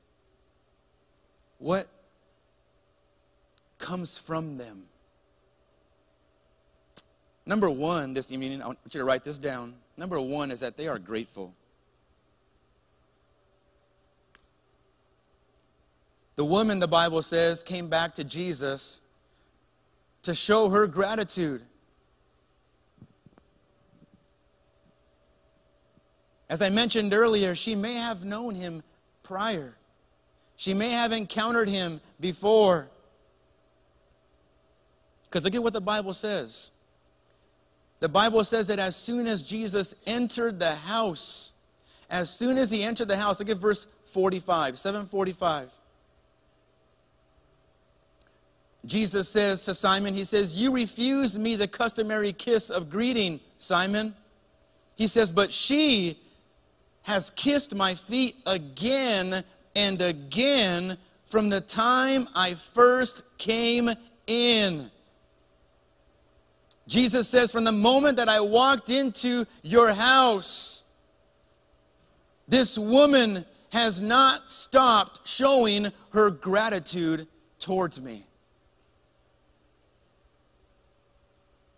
What 1.58 1.88
comes 3.78 4.18
from 4.18 4.58
them? 4.58 4.84
Number 7.46 7.70
one, 7.70 8.14
this 8.14 8.32
mean 8.32 8.62
I 8.62 8.68
want 8.68 8.80
you 8.86 9.00
to 9.00 9.06
write 9.06 9.24
this 9.24 9.38
down. 9.38 9.76
Number 9.98 10.20
one 10.20 10.52
is 10.52 10.60
that 10.62 10.78
they 10.78 10.88
are 10.88 11.00
grateful. 11.00 11.54
The 16.36 16.44
woman, 16.46 16.80
the 16.80 16.88
Bible 16.88 17.22
says, 17.22 17.64
came 17.64 17.88
back 17.88 18.14
to 18.16 18.24
Jesus 18.24 19.02
to 20.24 20.34
show 20.34 20.70
her 20.70 20.86
gratitude. 20.88 21.62
As 26.50 26.62
I 26.62 26.70
mentioned 26.70 27.14
earlier, 27.14 27.56
she 27.56 27.74
may 27.74 27.94
have 27.94 28.26
known 28.26 28.56
him 28.56 28.84
prior. 29.24 29.76
She 30.58 30.74
may 30.74 30.92
have 30.92 31.12
encountered 31.12 31.70
him 31.70 32.02
before. 32.20 32.88
Because 35.26 35.44
look 35.44 35.56
at 35.56 35.64
what 35.64 35.74
the 35.74 35.82
Bible 35.82 36.14
says. 36.14 36.72
The 38.00 38.10
Bible 38.10 38.44
says 38.44 38.68
that 38.68 38.80
as 38.80 38.96
soon 38.96 39.28
as 39.28 39.42
Jesus 39.42 39.96
entered 40.06 40.60
the 40.60 40.76
house, 40.76 41.52
as 42.10 42.30
soon 42.30 42.58
as 42.58 42.70
he 42.70 42.84
entered 42.84 43.08
the 43.08 43.18
house, 43.18 43.40
look 43.40 43.50
at 43.50 43.58
verse 43.58 43.88
45, 44.06 44.78
745. 44.80 45.72
Jesus 48.86 49.28
says 49.28 49.64
to 49.64 49.74
Simon, 49.74 50.14
He 50.14 50.24
says, 50.24 50.56
You 50.56 50.72
refused 50.72 51.38
me 51.40 51.56
the 51.56 51.68
customary 51.68 52.32
kiss 52.32 52.70
of 52.70 52.90
greeting, 52.90 53.40
Simon. 53.58 54.16
He 54.94 55.08
says, 55.08 55.32
But 55.32 55.52
she 55.52 56.20
has 57.02 57.32
kissed 57.32 57.74
my 57.76 57.96
feet 57.96 58.36
again 58.46 59.44
and 59.76 60.02
again 60.02 60.98
from 61.26 61.50
the 61.50 61.62
time 61.62 62.28
I 62.36 62.54
first 62.54 63.24
came 63.38 63.92
in. 64.28 64.90
Jesus 66.88 67.28
says, 67.28 67.52
From 67.52 67.64
the 67.64 67.72
moment 67.72 68.18
that 68.18 68.30
I 68.30 68.40
walked 68.40 68.90
into 68.90 69.46
your 69.64 69.94
house, 69.94 70.84
this 72.48 72.78
woman 72.78 73.46
has 73.70 74.02
not 74.02 74.50
stopped 74.50 75.28
showing 75.28 75.92
her 76.12 76.30
gratitude 76.30 77.28
towards 77.60 78.00
me. 78.00 78.26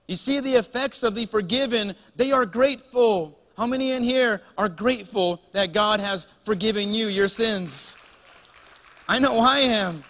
You 0.08 0.16
see 0.16 0.40
the 0.40 0.56
effects 0.56 1.04
of 1.04 1.16
the 1.16 1.26
forgiven, 1.26 1.96
they 2.16 2.32
are 2.32 2.46
grateful. 2.46 3.40
How 3.58 3.66
many 3.66 3.92
in 3.92 4.04
here 4.04 4.42
are 4.56 4.70
grateful 4.70 5.42
that 5.54 5.74
God 5.74 6.00
has 6.00 6.28
forgiven 6.44 6.94
you 6.94 7.08
your 7.08 7.28
sins? 7.28 7.98
I 9.08 9.18
know 9.18 9.40
I 9.40 9.60
am. 9.60 10.04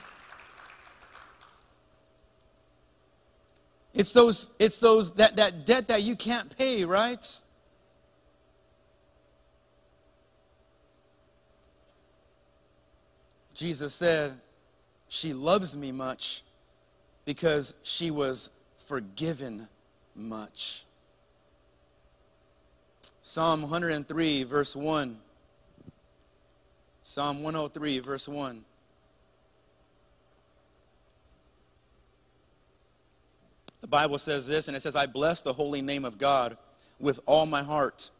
It's 3.93 4.11
those, 4.11 4.51
it's 4.59 4.79
those 4.79 5.11
that, 5.11 5.37
that 5.37 5.65
debt 5.65 5.87
that 5.87 6.03
you 6.03 6.17
can't 6.17 6.55
pay, 6.57 6.83
right? 6.83 7.25
Jesus 13.53 13.95
said, 13.95 14.39
she 15.07 15.33
loves 15.33 15.75
me 15.75 15.93
much 15.93 16.43
because 17.23 17.73
she 17.81 18.11
was 18.11 18.49
forgiven 18.77 19.69
much. 20.13 20.83
Psalm 23.29 23.63
103, 23.63 24.45
verse 24.45 24.73
1. 24.73 25.17
Psalm 27.03 27.43
103, 27.43 27.99
verse 27.99 28.25
1. 28.29 28.63
The 33.81 33.87
Bible 33.87 34.17
says 34.17 34.47
this, 34.47 34.69
and 34.69 34.77
it 34.77 34.79
says, 34.81 34.95
I 34.95 35.07
bless 35.07 35.41
the 35.41 35.51
holy 35.51 35.81
name 35.81 36.05
of 36.05 36.17
God 36.17 36.57
with 37.01 37.19
all 37.25 37.45
my 37.45 37.63
heart. 37.63 38.11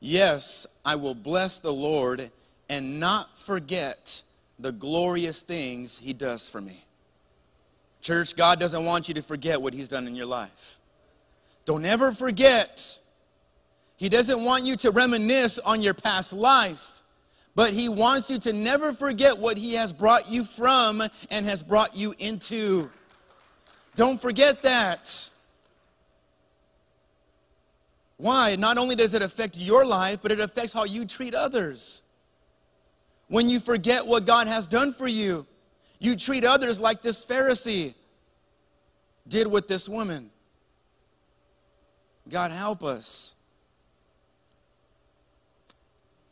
Yes, 0.00 0.66
I 0.82 0.96
will 0.96 1.14
bless 1.14 1.58
the 1.58 1.74
Lord 1.74 2.30
and 2.70 2.98
not 2.98 3.36
forget 3.36 4.22
the 4.58 4.72
glorious 4.72 5.42
things 5.42 5.98
he 5.98 6.14
does 6.14 6.48
for 6.48 6.62
me. 6.62 6.86
Church, 8.00 8.34
God 8.34 8.58
doesn't 8.58 8.86
want 8.86 9.08
you 9.08 9.14
to 9.14 9.22
forget 9.22 9.60
what 9.60 9.74
he's 9.74 9.88
done 9.88 10.06
in 10.06 10.16
your 10.16 10.24
life. 10.24 10.80
Don't 11.66 11.84
ever 11.84 12.12
forget. 12.12 12.98
He 14.02 14.08
doesn't 14.08 14.42
want 14.42 14.64
you 14.64 14.74
to 14.78 14.90
reminisce 14.90 15.60
on 15.60 15.80
your 15.80 15.94
past 15.94 16.32
life, 16.32 17.04
but 17.54 17.72
he 17.72 17.88
wants 17.88 18.28
you 18.32 18.38
to 18.40 18.52
never 18.52 18.92
forget 18.92 19.38
what 19.38 19.56
he 19.56 19.74
has 19.74 19.92
brought 19.92 20.28
you 20.28 20.42
from 20.42 21.04
and 21.30 21.46
has 21.46 21.62
brought 21.62 21.94
you 21.94 22.12
into. 22.18 22.90
Don't 23.94 24.20
forget 24.20 24.64
that. 24.64 25.30
Why? 28.16 28.56
Not 28.56 28.76
only 28.76 28.96
does 28.96 29.14
it 29.14 29.22
affect 29.22 29.56
your 29.56 29.86
life, 29.86 30.18
but 30.20 30.32
it 30.32 30.40
affects 30.40 30.72
how 30.72 30.82
you 30.82 31.04
treat 31.04 31.32
others. 31.32 32.02
When 33.28 33.48
you 33.48 33.60
forget 33.60 34.04
what 34.04 34.26
God 34.26 34.48
has 34.48 34.66
done 34.66 34.92
for 34.92 35.06
you, 35.06 35.46
you 36.00 36.16
treat 36.16 36.44
others 36.44 36.80
like 36.80 37.02
this 37.02 37.24
Pharisee 37.24 37.94
did 39.28 39.46
with 39.46 39.68
this 39.68 39.88
woman. 39.88 40.32
God 42.28 42.50
help 42.50 42.82
us. 42.82 43.36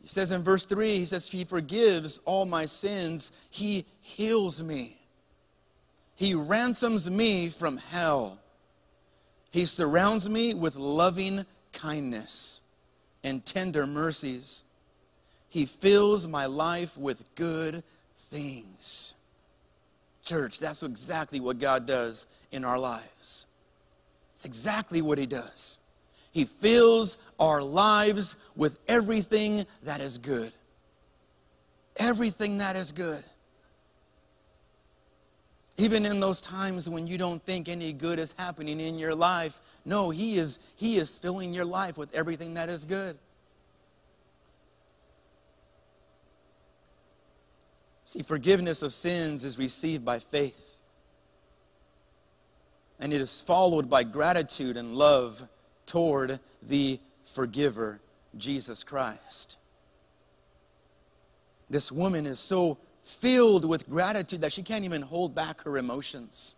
says 0.11 0.31
in 0.31 0.43
verse 0.43 0.65
3, 0.65 0.99
he 0.99 1.05
says, 1.05 1.29
He 1.29 1.43
forgives 1.43 2.19
all 2.25 2.45
my 2.45 2.65
sins, 2.65 3.31
He 3.49 3.85
heals 4.01 4.61
me. 4.61 4.97
He 6.15 6.35
ransoms 6.35 7.09
me 7.09 7.49
from 7.49 7.77
hell. 7.77 8.37
He 9.49 9.65
surrounds 9.65 10.29
me 10.29 10.53
with 10.53 10.75
loving 10.75 11.45
kindness 11.73 12.61
and 13.23 13.45
tender 13.45 13.87
mercies. 13.87 14.63
He 15.49 15.65
fills 15.65 16.27
my 16.27 16.45
life 16.45 16.97
with 16.97 17.33
good 17.35 17.83
things. 18.29 19.13
Church, 20.23 20.59
that's 20.59 20.83
exactly 20.83 21.39
what 21.39 21.59
God 21.59 21.85
does 21.85 22.25
in 22.51 22.63
our 22.63 22.77
lives. 22.77 23.47
It's 24.33 24.45
exactly 24.45 25.01
what 25.01 25.17
He 25.17 25.25
does. 25.25 25.79
He 26.31 26.45
fills 26.45 27.17
our 27.39 27.61
lives 27.61 28.37
with 28.55 28.79
everything 28.87 29.65
that 29.83 30.01
is 30.01 30.17
good. 30.17 30.53
Everything 31.97 32.59
that 32.59 32.75
is 32.75 32.93
good. 32.93 33.23
Even 35.77 36.05
in 36.05 36.19
those 36.19 36.39
times 36.41 36.89
when 36.89 37.07
you 37.07 37.17
don't 37.17 37.43
think 37.43 37.67
any 37.67 37.91
good 37.91 38.19
is 38.19 38.33
happening 38.37 38.79
in 38.79 38.97
your 38.97 39.15
life, 39.15 39.59
no, 39.83 40.09
he 40.09 40.37
is, 40.37 40.59
he 40.75 40.97
is 40.97 41.17
filling 41.17 41.53
your 41.53 41.65
life 41.65 41.97
with 41.97 42.13
everything 42.13 42.53
that 42.53 42.69
is 42.69 42.85
good. 42.85 43.17
See, 48.05 48.21
forgiveness 48.21 48.81
of 48.81 48.93
sins 48.93 49.43
is 49.43 49.57
received 49.57 50.05
by 50.05 50.19
faith. 50.19 50.77
And 52.99 53.13
it 53.13 53.21
is 53.21 53.41
followed 53.41 53.89
by 53.89 54.03
gratitude 54.03 54.77
and 54.77 54.95
love 54.95 55.47
toward 55.91 56.39
the 56.61 56.97
forgiver, 57.25 57.99
Jesus 58.37 58.81
Christ. 58.81 59.57
This 61.69 61.91
woman 61.91 62.25
is 62.25 62.39
so 62.39 62.77
filled 63.03 63.65
with 63.65 63.89
gratitude 63.89 64.39
that 64.39 64.53
she 64.53 64.63
can't 64.63 64.85
even 64.85 65.01
hold 65.01 65.35
back 65.35 65.63
her 65.63 65.77
emotions. 65.77 66.55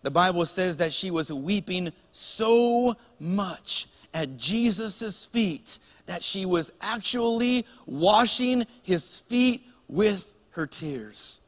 The 0.00 0.10
Bible 0.10 0.46
says 0.46 0.78
that 0.78 0.94
she 0.94 1.10
was 1.10 1.30
weeping 1.30 1.92
so 2.10 2.96
much 3.18 3.86
at 4.14 4.38
Jesus' 4.38 5.26
feet 5.26 5.78
that 6.06 6.22
she 6.22 6.46
was 6.46 6.72
actually 6.80 7.66
washing 7.84 8.64
his 8.82 9.20
feet 9.20 9.62
with 9.88 10.32
her 10.52 10.66
tears. 10.66 11.42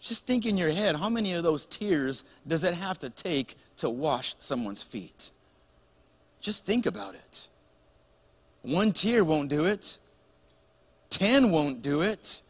Just 0.00 0.26
think 0.26 0.46
in 0.46 0.56
your 0.56 0.70
head 0.70 0.96
how 0.96 1.10
many 1.10 1.34
of 1.34 1.44
those 1.44 1.66
tears 1.66 2.24
does 2.48 2.64
it 2.64 2.72
have 2.72 2.98
to 3.00 3.10
take 3.10 3.56
to 3.80 3.90
wash 3.90 4.34
someone's 4.38 4.82
feet? 4.82 5.30
Just 6.40 6.64
think 6.64 6.86
about 6.86 7.14
it. 7.14 7.48
One 8.62 8.92
tear 8.92 9.24
won't 9.24 9.48
do 9.48 9.64
it. 9.66 9.98
10 11.10 11.50
won't 11.50 11.82
do 11.82 12.02
it. 12.02 12.42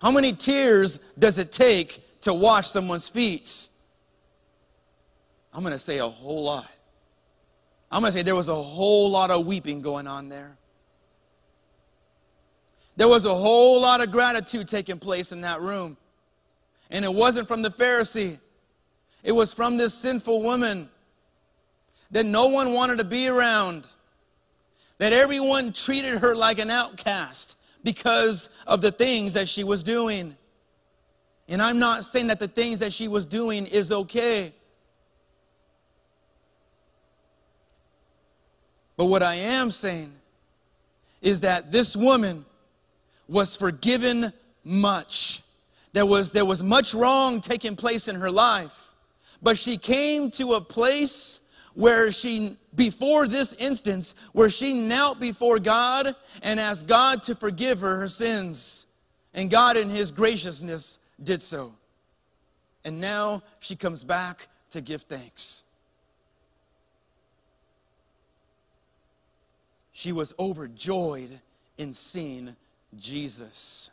How 0.00 0.10
many 0.10 0.32
tears 0.32 0.98
does 1.18 1.38
it 1.38 1.50
take 1.52 2.02
to 2.22 2.34
wash 2.34 2.68
someone's 2.68 3.08
feet? 3.08 3.68
I'm 5.54 5.62
going 5.62 5.72
to 5.72 5.78
say 5.78 5.98
a 5.98 6.08
whole 6.08 6.44
lot. 6.44 6.70
I'm 7.90 8.00
going 8.00 8.12
to 8.12 8.18
say 8.18 8.22
there 8.22 8.36
was 8.36 8.48
a 8.48 8.54
whole 8.54 9.10
lot 9.10 9.30
of 9.30 9.46
weeping 9.46 9.82
going 9.82 10.06
on 10.06 10.28
there. 10.28 10.56
There 12.96 13.08
was 13.08 13.24
a 13.24 13.34
whole 13.34 13.80
lot 13.80 14.00
of 14.00 14.10
gratitude 14.10 14.68
taking 14.68 14.98
place 14.98 15.32
in 15.32 15.42
that 15.42 15.60
room. 15.60 15.96
And 16.90 17.04
it 17.04 17.12
wasn't 17.12 17.48
from 17.48 17.62
the 17.62 17.70
Pharisee, 17.70 18.38
it 19.22 19.32
was 19.32 19.54
from 19.54 19.76
this 19.76 19.94
sinful 19.94 20.42
woman 20.42 20.88
that 22.10 22.26
no 22.26 22.46
one 22.46 22.72
wanted 22.72 22.98
to 22.98 23.04
be 23.04 23.28
around, 23.28 23.88
that 24.98 25.12
everyone 25.12 25.72
treated 25.72 26.18
her 26.18 26.34
like 26.34 26.58
an 26.58 26.70
outcast 26.70 27.56
because 27.82 28.48
of 28.66 28.80
the 28.80 28.92
things 28.92 29.32
that 29.34 29.48
she 29.48 29.64
was 29.64 29.82
doing. 29.82 30.36
And 31.48 31.60
I'm 31.60 31.78
not 31.78 32.04
saying 32.04 32.28
that 32.28 32.38
the 32.38 32.48
things 32.48 32.78
that 32.80 32.92
she 32.92 33.08
was 33.08 33.26
doing 33.26 33.66
is 33.66 33.90
okay. 33.90 34.52
But 38.96 39.06
what 39.06 39.22
I 39.22 39.34
am 39.34 39.70
saying 39.70 40.12
is 41.20 41.40
that 41.40 41.72
this 41.72 41.96
woman 41.96 42.44
was 43.26 43.56
forgiven 43.56 44.32
much. 44.64 45.42
There 45.92 46.06
was, 46.06 46.30
there 46.30 46.44
was 46.44 46.62
much 46.62 46.94
wrong 46.94 47.40
taking 47.40 47.76
place 47.76 48.08
in 48.08 48.16
her 48.16 48.30
life, 48.30 48.91
but 49.42 49.58
she 49.58 49.76
came 49.76 50.30
to 50.32 50.54
a 50.54 50.60
place 50.60 51.40
where 51.74 52.10
she, 52.10 52.58
before 52.74 53.26
this 53.26 53.54
instance, 53.54 54.14
where 54.32 54.50
she 54.50 54.72
knelt 54.72 55.18
before 55.18 55.58
God 55.58 56.14
and 56.42 56.60
asked 56.60 56.86
God 56.86 57.22
to 57.24 57.34
forgive 57.34 57.80
her 57.80 57.96
her 57.96 58.08
sins. 58.08 58.86
And 59.34 59.50
God, 59.50 59.76
in 59.76 59.88
His 59.88 60.10
graciousness, 60.10 60.98
did 61.22 61.42
so. 61.42 61.74
And 62.84 63.00
now 63.00 63.42
she 63.60 63.74
comes 63.74 64.04
back 64.04 64.48
to 64.70 64.80
give 64.80 65.02
thanks. 65.02 65.64
She 69.92 70.12
was 70.12 70.34
overjoyed 70.38 71.40
in 71.78 71.94
seeing 71.94 72.56
Jesus. 72.98 73.90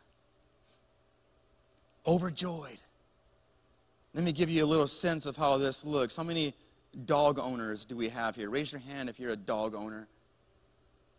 Overjoyed. 2.05 2.79
Let 4.13 4.23
me 4.23 4.31
give 4.31 4.49
you 4.49 4.63
a 4.63 4.65
little 4.65 4.87
sense 4.87 5.25
of 5.25 5.37
how 5.37 5.57
this 5.57 5.85
looks. 5.85 6.15
How 6.15 6.23
many 6.23 6.53
dog 7.05 7.37
owners 7.37 7.85
do 7.85 7.95
we 7.95 8.09
have 8.09 8.35
here? 8.35 8.49
Raise 8.49 8.71
your 8.71 8.81
hand 8.81 9.07
if 9.09 9.19
you're 9.19 9.31
a 9.31 9.35
dog 9.35 9.75
owner. 9.75 10.07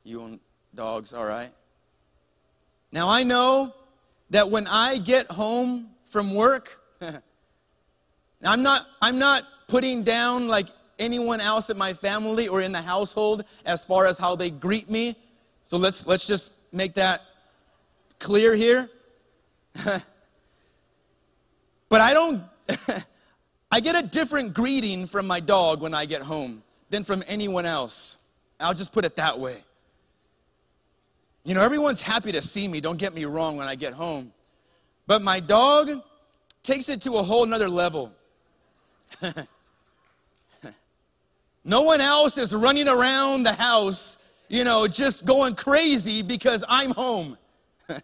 You 0.03 0.23
own 0.23 0.41
dogs, 0.75 1.15
all 1.15 1.25
right? 1.25 1.53
Now 2.91 3.09
I 3.09 3.23
know 3.23 3.75
that 4.31 4.51
when 4.51 4.67
I 4.67 4.99
get 4.99 5.31
home 5.31 5.91
from 6.07 6.35
work, 6.35 6.81
I'm 8.43 8.63
not 8.63 8.87
I'm 9.01 9.19
not 9.19 9.45
putting 9.69 10.03
down 10.03 10.49
like 10.49 10.69
anyone 10.99 11.41
else 11.41 11.71
in 11.71 11.79
my 11.79 11.93
family 11.93 12.49
or 12.49 12.61
in 12.61 12.73
the 12.73 12.83
household 12.83 13.45
as 13.65 13.85
far 13.85 14.07
as 14.07 14.19
how 14.19 14.35
they 14.35 14.51
greet 14.51 14.91
me. 14.91 15.15
So 15.63 15.77
let's 15.77 16.07
let's 16.07 16.27
just 16.27 16.51
make 16.73 16.95
that 16.95 17.23
clear 18.19 18.57
here. 18.57 18.91
but 19.85 20.03
I 22.01 22.13
don't 22.13 22.43
I 23.71 23.81
get 23.81 23.97
a 23.97 24.03
different 24.03 24.55
greeting 24.55 25.07
from 25.07 25.27
my 25.27 25.41
dog 25.41 25.81
when 25.81 25.95
I 25.95 26.05
get 26.05 26.23
home 26.23 26.63
than 26.91 27.05
from 27.05 27.23
anyone 27.27 27.67
else. 27.67 28.17
I'll 28.59 28.75
just 28.75 28.93
put 28.93 29.05
it 29.05 29.17
that 29.17 29.39
way. 29.39 29.63
You 31.45 31.55
know, 31.55 31.63
everyone's 31.63 32.01
happy 32.01 32.33
to 32.33 32.43
see 32.43 32.69
me, 32.69 32.81
don't 32.81 32.99
get 32.99 33.15
me 33.15 33.25
wrong, 33.25 33.57
when 33.57 33.67
I 33.67 33.75
get 33.75 33.93
home. 33.93 34.33
But 35.07 35.23
my 35.23 35.41
dog 35.41 36.03
takes 36.63 36.89
it 36.89 37.01
to 37.03 37.15
a 37.15 37.23
whole 37.23 37.47
nother 37.47 37.69
level. 37.69 38.13
no 41.65 41.83
one 41.83 42.01
else 42.01 42.39
is 42.39 42.55
running 42.55 42.89
around 42.89 43.45
the 43.45 43.55
house, 43.55 44.19
you 44.49 44.65
know, 44.65 44.87
just 44.87 45.25
going 45.25 45.55
crazy 45.55 46.23
because 46.23 46.65
I'm 46.69 46.91
home. 46.91 47.37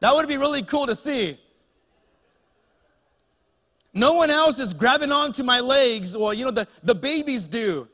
That 0.00 0.14
would 0.14 0.26
be 0.28 0.38
really 0.38 0.62
cool 0.62 0.86
to 0.86 0.94
see. 0.94 1.38
No 3.92 4.12
one 4.14 4.30
else 4.30 4.58
is 4.58 4.72
grabbing 4.72 5.10
onto 5.10 5.42
my 5.42 5.60
legs. 5.60 6.16
Well, 6.16 6.32
you 6.32 6.44
know, 6.44 6.50
the, 6.50 6.68
the 6.82 6.94
babies 6.94 7.48
do. 7.48 7.88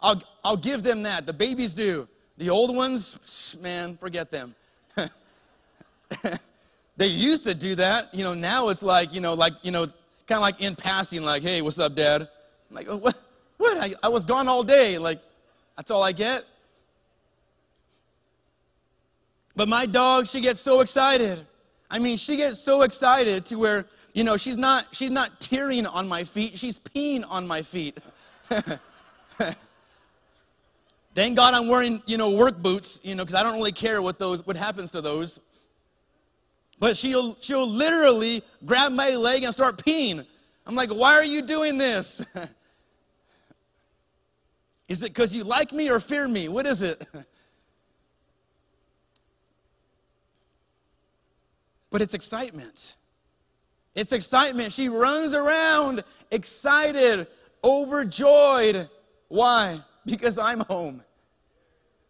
I'll, 0.00 0.22
I'll 0.44 0.56
give 0.56 0.82
them 0.82 1.02
that. 1.04 1.26
The 1.26 1.32
babies 1.32 1.72
do. 1.72 2.08
The 2.38 2.50
old 2.50 2.74
ones, 2.74 3.56
man, 3.62 3.96
forget 3.96 4.30
them. 4.30 4.54
they 6.96 7.06
used 7.06 7.44
to 7.44 7.54
do 7.54 7.74
that. 7.76 8.12
You 8.14 8.24
know, 8.24 8.34
now 8.34 8.68
it's 8.68 8.82
like, 8.82 9.14
you 9.14 9.20
know, 9.20 9.34
like, 9.34 9.54
you 9.62 9.70
know, 9.70 9.86
kind 10.26 10.38
of 10.38 10.40
like 10.40 10.60
in 10.60 10.74
passing, 10.74 11.22
like, 11.22 11.42
hey, 11.42 11.62
what's 11.62 11.78
up, 11.78 11.94
dad? 11.94 12.22
I'm 12.22 12.76
like, 12.76 12.86
oh, 12.88 12.96
what? 12.96 13.16
What? 13.56 13.78
I, 13.78 13.94
I 14.02 14.08
was 14.08 14.24
gone 14.24 14.48
all 14.48 14.62
day. 14.62 14.98
Like, 14.98 15.20
that's 15.76 15.90
all 15.90 16.02
I 16.02 16.12
get? 16.12 16.44
But 19.54 19.68
my 19.68 19.86
dog, 19.86 20.26
she 20.26 20.42
gets 20.42 20.60
so 20.60 20.80
excited. 20.80 21.46
I 21.90 21.98
mean, 21.98 22.18
she 22.18 22.36
gets 22.36 22.60
so 22.60 22.82
excited 22.82 23.46
to 23.46 23.56
where, 23.56 23.86
you 24.16 24.24
know, 24.24 24.36
she's 24.38 24.56
not, 24.56 24.86
she's 24.92 25.10
not 25.10 25.40
tearing 25.40 25.86
on 25.86 26.08
my 26.08 26.24
feet, 26.24 26.58
she's 26.58 26.78
peeing 26.78 27.22
on 27.28 27.46
my 27.46 27.60
feet. 27.60 28.00
Thank 31.14 31.36
God 31.36 31.52
I'm 31.52 31.68
wearing, 31.68 32.02
you 32.06 32.16
know, 32.16 32.30
work 32.30 32.62
boots, 32.62 32.98
you 33.02 33.14
know, 33.14 33.26
because 33.26 33.38
I 33.38 33.42
don't 33.42 33.56
really 33.56 33.72
care 33.72 34.00
what 34.00 34.18
those, 34.18 34.46
what 34.46 34.56
happens 34.56 34.90
to 34.92 35.02
those. 35.02 35.38
But 36.78 36.96
she'll, 36.96 37.36
she'll 37.42 37.68
literally 37.68 38.42
grab 38.64 38.90
my 38.90 39.10
leg 39.10 39.44
and 39.44 39.52
start 39.52 39.84
peeing. 39.84 40.24
I'm 40.66 40.74
like, 40.74 40.88
why 40.88 41.12
are 41.12 41.24
you 41.24 41.42
doing 41.42 41.76
this? 41.76 42.24
is 44.88 45.02
it 45.02 45.12
because 45.12 45.34
you 45.34 45.44
like 45.44 45.72
me 45.72 45.90
or 45.90 46.00
fear 46.00 46.26
me? 46.26 46.48
What 46.48 46.66
is 46.66 46.80
it? 46.80 47.06
but 51.90 52.00
it's 52.00 52.14
excitement. 52.14 52.96
It's 53.96 54.12
excitement. 54.12 54.72
She 54.74 54.90
runs 54.90 55.32
around 55.32 56.04
excited, 56.30 57.26
overjoyed. 57.64 58.90
Why? 59.28 59.82
Because 60.04 60.36
I'm 60.38 60.60
home. 60.60 61.02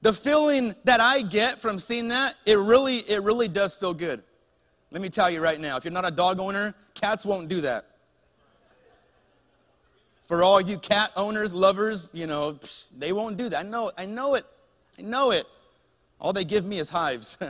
The 0.03 0.13
feeling 0.13 0.75
that 0.85 1.01
I 1.01 1.23
get 1.23 1.63
from 1.63 1.79
seeing 1.79 2.09
that, 2.09 2.35
it 2.45 2.59
really, 2.59 2.99
it 2.99 3.23
really 3.23 3.49
does 3.49 3.79
feel 3.79 3.95
good. 3.95 4.23
Let 4.91 5.01
me 5.01 5.09
tell 5.09 5.31
you 5.31 5.41
right 5.41 5.59
now, 5.61 5.77
if 5.77 5.85
you're 5.85 5.93
not 5.93 6.05
a 6.05 6.11
dog 6.11 6.41
owner, 6.41 6.75
cats 6.95 7.25
won't 7.25 7.49
do 7.49 7.61
that. 7.63 7.87
For 10.25 10.43
all 10.43 10.61
you 10.61 10.79
cat 10.79 11.13
owners, 11.17 11.53
lovers, 11.53 12.11
you 12.13 12.27
know, 12.27 12.59
they 12.99 13.13
won't 13.13 13.37
do 13.37 13.49
that. 13.49 13.61
I 13.65 13.69
know, 13.69 13.93
I 13.97 14.07
know 14.07 14.35
it. 14.35 14.45
I 14.99 15.03
know 15.03 15.31
it. 15.31 15.47
All 16.21 16.33
they 16.33 16.45
give 16.45 16.65
me 16.65 16.81
is 16.81 16.89
hives. 16.89 17.39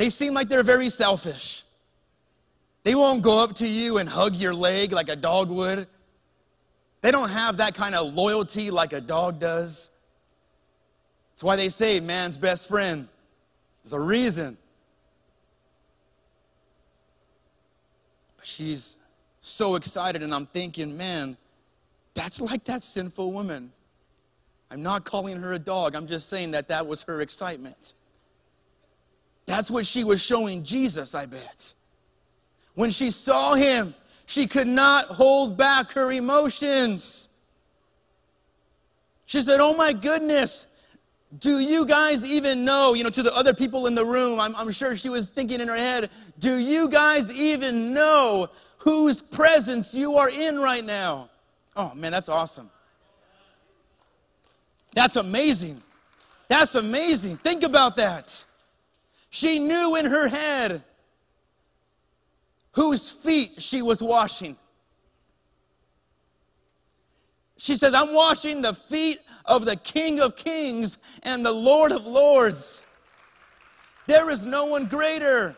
they 0.00 0.08
seem 0.08 0.32
like 0.32 0.48
they're 0.48 0.62
very 0.62 0.88
selfish. 0.88 1.62
They 2.84 2.94
won't 2.94 3.20
go 3.20 3.38
up 3.38 3.56
to 3.56 3.68
you 3.68 3.98
and 3.98 4.08
hug 4.08 4.34
your 4.34 4.54
leg 4.54 4.92
like 4.92 5.10
a 5.10 5.14
dog 5.14 5.50
would. 5.50 5.86
They 7.02 7.10
don't 7.10 7.28
have 7.28 7.58
that 7.58 7.74
kind 7.74 7.94
of 7.94 8.14
loyalty 8.14 8.70
like 8.70 8.94
a 8.94 9.02
dog 9.02 9.38
does. 9.38 9.90
That's 11.32 11.44
why 11.44 11.56
they 11.56 11.68
say 11.68 12.00
man's 12.00 12.38
best 12.38 12.66
friend. 12.66 13.08
There's 13.82 13.92
a 13.92 14.00
reason. 14.00 14.56
But 18.38 18.46
she's 18.46 18.96
so 19.42 19.74
excited, 19.74 20.22
and 20.22 20.34
I'm 20.34 20.46
thinking, 20.46 20.96
man, 20.96 21.36
that's 22.14 22.40
like 22.40 22.64
that 22.64 22.82
sinful 22.82 23.32
woman. 23.32 23.70
I'm 24.70 24.82
not 24.82 25.04
calling 25.04 25.36
her 25.36 25.52
a 25.52 25.58
dog, 25.58 25.94
I'm 25.94 26.06
just 26.06 26.30
saying 26.30 26.52
that 26.52 26.68
that 26.68 26.86
was 26.86 27.02
her 27.02 27.20
excitement. 27.20 27.92
That's 29.50 29.68
what 29.68 29.84
she 29.84 30.04
was 30.04 30.22
showing 30.22 30.62
Jesus, 30.62 31.12
I 31.12 31.26
bet. 31.26 31.74
When 32.76 32.88
she 32.88 33.10
saw 33.10 33.54
him, 33.54 33.96
she 34.26 34.46
could 34.46 34.68
not 34.68 35.06
hold 35.06 35.56
back 35.56 35.90
her 35.90 36.12
emotions. 36.12 37.28
She 39.26 39.40
said, 39.40 39.58
Oh 39.58 39.74
my 39.74 39.92
goodness, 39.92 40.66
do 41.36 41.58
you 41.58 41.84
guys 41.84 42.24
even 42.24 42.64
know, 42.64 42.94
you 42.94 43.02
know, 43.02 43.10
to 43.10 43.24
the 43.24 43.34
other 43.34 43.52
people 43.52 43.88
in 43.88 43.96
the 43.96 44.06
room, 44.06 44.38
I'm, 44.38 44.54
I'm 44.54 44.70
sure 44.70 44.96
she 44.96 45.08
was 45.08 45.28
thinking 45.28 45.60
in 45.60 45.66
her 45.66 45.76
head, 45.76 46.10
do 46.38 46.54
you 46.54 46.88
guys 46.88 47.34
even 47.34 47.92
know 47.92 48.50
whose 48.78 49.20
presence 49.20 49.92
you 49.92 50.14
are 50.14 50.30
in 50.30 50.60
right 50.60 50.84
now? 50.84 51.28
Oh 51.74 51.92
man, 51.96 52.12
that's 52.12 52.28
awesome. 52.28 52.70
That's 54.94 55.16
amazing. 55.16 55.82
That's 56.46 56.76
amazing. 56.76 57.38
Think 57.38 57.64
about 57.64 57.96
that. 57.96 58.44
She 59.30 59.60
knew 59.60 59.96
in 59.96 60.06
her 60.06 60.28
head 60.28 60.82
whose 62.72 63.10
feet 63.10 63.62
she 63.62 63.80
was 63.80 64.02
washing. 64.02 64.56
She 67.56 67.76
says, 67.76 67.94
I'm 67.94 68.12
washing 68.12 68.62
the 68.62 68.74
feet 68.74 69.18
of 69.44 69.64
the 69.64 69.76
King 69.76 70.20
of 70.20 70.34
Kings 70.34 70.98
and 71.22 71.44
the 71.44 71.52
Lord 71.52 71.92
of 71.92 72.06
Lords. 72.06 72.84
There 74.06 74.30
is 74.30 74.44
no 74.44 74.64
one 74.64 74.86
greater. 74.86 75.56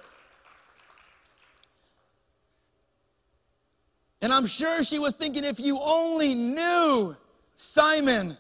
And 4.21 4.33
I'm 4.33 4.47
sure 4.47 4.85
she 4.85 4.99
was 4.99 5.15
thinking, 5.15 5.45
if 5.45 5.59
you 5.59 5.79
only 5.81 6.35
knew 6.35 7.17
Simon, 7.57 8.37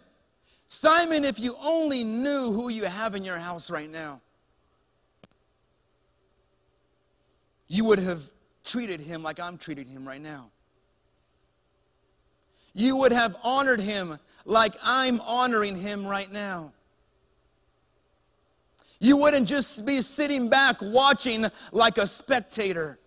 Simon, 0.68 1.24
if 1.24 1.40
you 1.40 1.56
only 1.62 2.04
knew 2.04 2.52
who 2.52 2.68
you 2.68 2.84
have 2.84 3.14
in 3.14 3.24
your 3.24 3.38
house 3.38 3.70
right 3.70 3.90
now, 3.90 4.20
you 7.72 7.86
would 7.86 8.00
have 8.00 8.20
treated 8.64 9.00
him 9.00 9.22
like 9.22 9.40
I'm 9.40 9.56
treating 9.56 9.86
him 9.86 10.06
right 10.06 10.20
now. 10.20 10.50
You 12.74 12.96
would 12.98 13.12
have 13.12 13.34
honored 13.42 13.80
him 13.80 14.18
like 14.44 14.74
I'm 14.82 15.22
honoring 15.22 15.76
him 15.76 16.06
right 16.06 16.30
now. 16.30 16.74
You 18.98 19.16
wouldn't 19.16 19.48
just 19.48 19.86
be 19.86 20.02
sitting 20.02 20.50
back 20.50 20.82
watching 20.82 21.46
like 21.72 21.96
a 21.96 22.06
spectator 22.06 22.98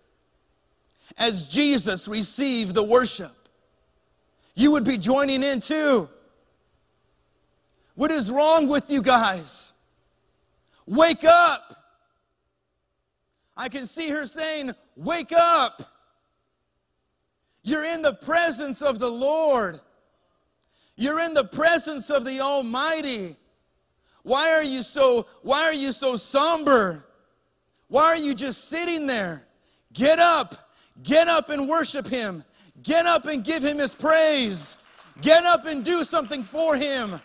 as 1.16 1.44
Jesus 1.44 2.08
received 2.08 2.74
the 2.74 2.82
worship. 2.82 3.48
You 4.56 4.72
would 4.72 4.84
be 4.84 4.98
joining 4.98 5.44
in 5.44 5.60
too. 5.60 6.08
What 7.94 8.10
is 8.10 8.32
wrong 8.32 8.66
with 8.66 8.90
you 8.90 9.00
guys? 9.00 9.74
Wake 10.86 11.22
up. 11.22 11.75
I 13.56 13.68
can 13.68 13.86
see 13.86 14.08
her 14.10 14.26
saying, 14.26 14.72
Wake 14.96 15.32
up. 15.32 15.82
You're 17.62 17.84
in 17.84 18.02
the 18.02 18.14
presence 18.14 18.80
of 18.80 18.98
the 18.98 19.10
Lord. 19.10 19.80
You're 20.94 21.20
in 21.20 21.34
the 21.34 21.44
presence 21.44 22.10
of 22.10 22.24
the 22.24 22.40
Almighty. 22.40 23.36
Why 24.22 24.52
are 24.52 24.62
you 24.62 24.82
so 24.82 25.26
why 25.42 25.64
are 25.64 25.72
you 25.72 25.92
so 25.92 26.16
somber? 26.16 27.04
Why 27.88 28.04
are 28.04 28.16
you 28.16 28.34
just 28.34 28.68
sitting 28.68 29.06
there? 29.06 29.46
Get 29.92 30.18
up. 30.18 30.70
Get 31.02 31.28
up 31.28 31.50
and 31.50 31.68
worship 31.68 32.06
him. 32.06 32.44
Get 32.82 33.06
up 33.06 33.26
and 33.26 33.44
give 33.44 33.64
him 33.64 33.78
his 33.78 33.94
praise. 33.94 34.76
Get 35.20 35.44
up 35.44 35.64
and 35.64 35.84
do 35.84 36.04
something 36.04 36.44
for 36.44 36.76
him. 36.76 37.20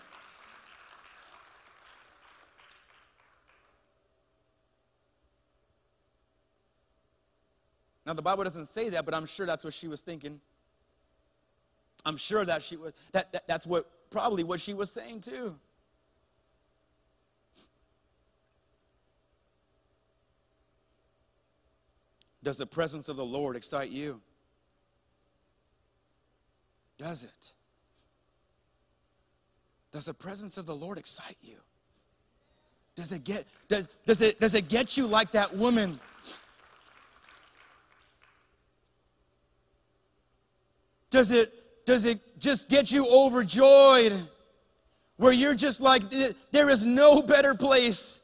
Now, 8.06 8.14
the 8.14 8.22
Bible 8.22 8.44
doesn't 8.44 8.68
say 8.68 8.90
that, 8.90 9.06
but 9.06 9.14
I'm 9.14 9.26
sure 9.26 9.46
that's 9.46 9.64
what 9.64 9.74
she 9.74 9.88
was 9.88 10.02
thinking. 10.02 10.40
I'm 12.06 12.18
sure 12.18 12.44
that 12.46 12.64
she 12.64 12.78
was, 12.78 12.94
that, 13.12 13.32
that 13.34 13.48
that's 13.48 13.68
what, 13.68 13.86
probably 14.10 14.44
what 14.44 14.60
she 14.60 14.74
was 14.74 14.92
saying 14.92 15.22
too. 15.22 15.56
Does 22.44 22.58
the 22.58 22.66
presence 22.66 23.08
of 23.08 23.18
the 23.18 23.26
Lord 23.26 23.56
excite 23.56 23.90
you? 23.90 24.20
Does 26.98 27.24
it? 27.24 27.52
Does 29.92 30.06
the 30.06 30.14
presence 30.14 30.58
of 30.58 30.66
the 30.66 30.76
Lord 30.76 30.98
excite 30.98 31.38
you? 31.42 31.58
Does 32.96 33.12
it 33.12 33.24
get 33.24 33.46
does, 33.68 33.88
does 34.06 34.22
it 34.22 34.40
does 34.40 34.54
it 34.54 34.68
get 34.68 34.98
you 34.98 35.08
like 35.08 35.32
that 35.32 35.56
woman 35.56 36.00
Does 41.12 41.30
it, 41.30 41.86
does 41.86 42.06
it 42.06 42.39
just 42.39 42.67
get 42.69 42.91
you 42.91 43.08
overjoyed? 43.08 44.28
Where 45.17 45.34
you're 45.34 45.54
just 45.54 45.80
like, 45.82 46.02
there 46.52 46.69
is 46.69 46.84
no 46.84 47.21
better 47.21 47.54
place 47.54 48.21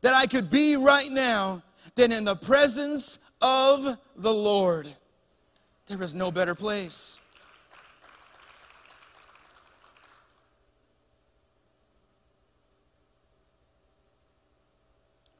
that 0.00 0.14
I 0.14 0.26
could 0.26 0.50
be 0.50 0.74
right 0.74 1.10
now 1.10 1.62
than 1.94 2.10
in 2.10 2.24
the 2.24 2.34
presence 2.34 3.20
of 3.40 3.98
the 4.16 4.34
Lord. 4.34 4.88
There 5.86 6.02
is 6.02 6.14
no 6.14 6.32
better 6.32 6.54
place. 6.56 7.20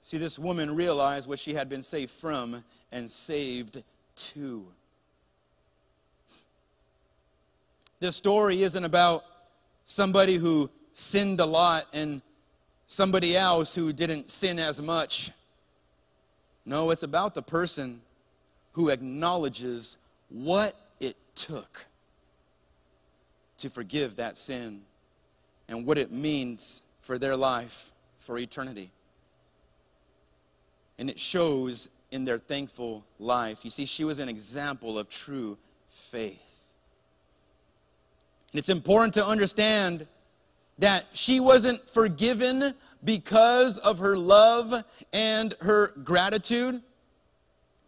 See, 0.03 0.19
this 0.19 0.39
woman 0.39 0.75
realized 0.75 1.29
what 1.29 1.39
she 1.39 1.55
had 1.55 1.69
been 1.69 1.83
saved 1.83 2.11
from 2.11 2.65
and 2.91 3.11
saved 3.11 3.83
to. 4.17 4.67
This 8.01 8.17
story 8.17 8.63
isn't 8.63 8.85
about 8.85 9.25
somebody 9.85 10.37
who 10.37 10.71
sinned 10.95 11.39
a 11.39 11.47
lot 11.47 11.87
and 11.93 12.23
somebody 12.87 13.37
else 13.37 13.75
who 13.75 13.93
didn't 13.93 14.31
sin 14.31 14.59
as 14.59 14.81
much. 14.81 15.31
No, 16.65 16.91
it's 16.91 17.03
about 17.03 17.35
the 17.35 17.43
person 17.43 18.01
who 18.73 18.89
acknowledges 18.89 19.99
what 20.31 20.75
it 20.99 21.17
took 21.35 21.87
to 23.59 23.69
forgive 23.69 24.17
that 24.17 24.39
sin 24.39 24.81
and 25.69 25.87
what 25.87 25.99
it 25.99 26.11
means 26.11 26.83
for 27.03 27.19
their 27.19 27.37
life 27.37 27.93
for 28.19 28.39
eternity. 28.39 28.91
And 30.99 31.11
it 31.11 31.21
shows 31.21 31.89
in 32.11 32.25
their 32.25 32.39
thankful 32.39 33.05
life. 33.19 33.65
You 33.65 33.71
see, 33.71 33.85
she 33.85 34.05
was 34.05 34.19
an 34.19 34.29
example 34.29 34.99
of 34.99 35.09
true 35.09 35.59
faith. 35.89 36.50
And 38.53 38.59
it's 38.59 38.69
important 38.69 39.15
to 39.15 39.27
understand 39.27 40.07
that 40.79 41.07
she 41.13 41.41
wasn't 41.41 41.89
forgiven 41.89 42.75
because 43.05 43.79
of 43.79 43.99
her 43.99 44.17
love 44.17 44.85
and 45.13 45.55
her 45.61 45.89
gratitude, 46.05 46.83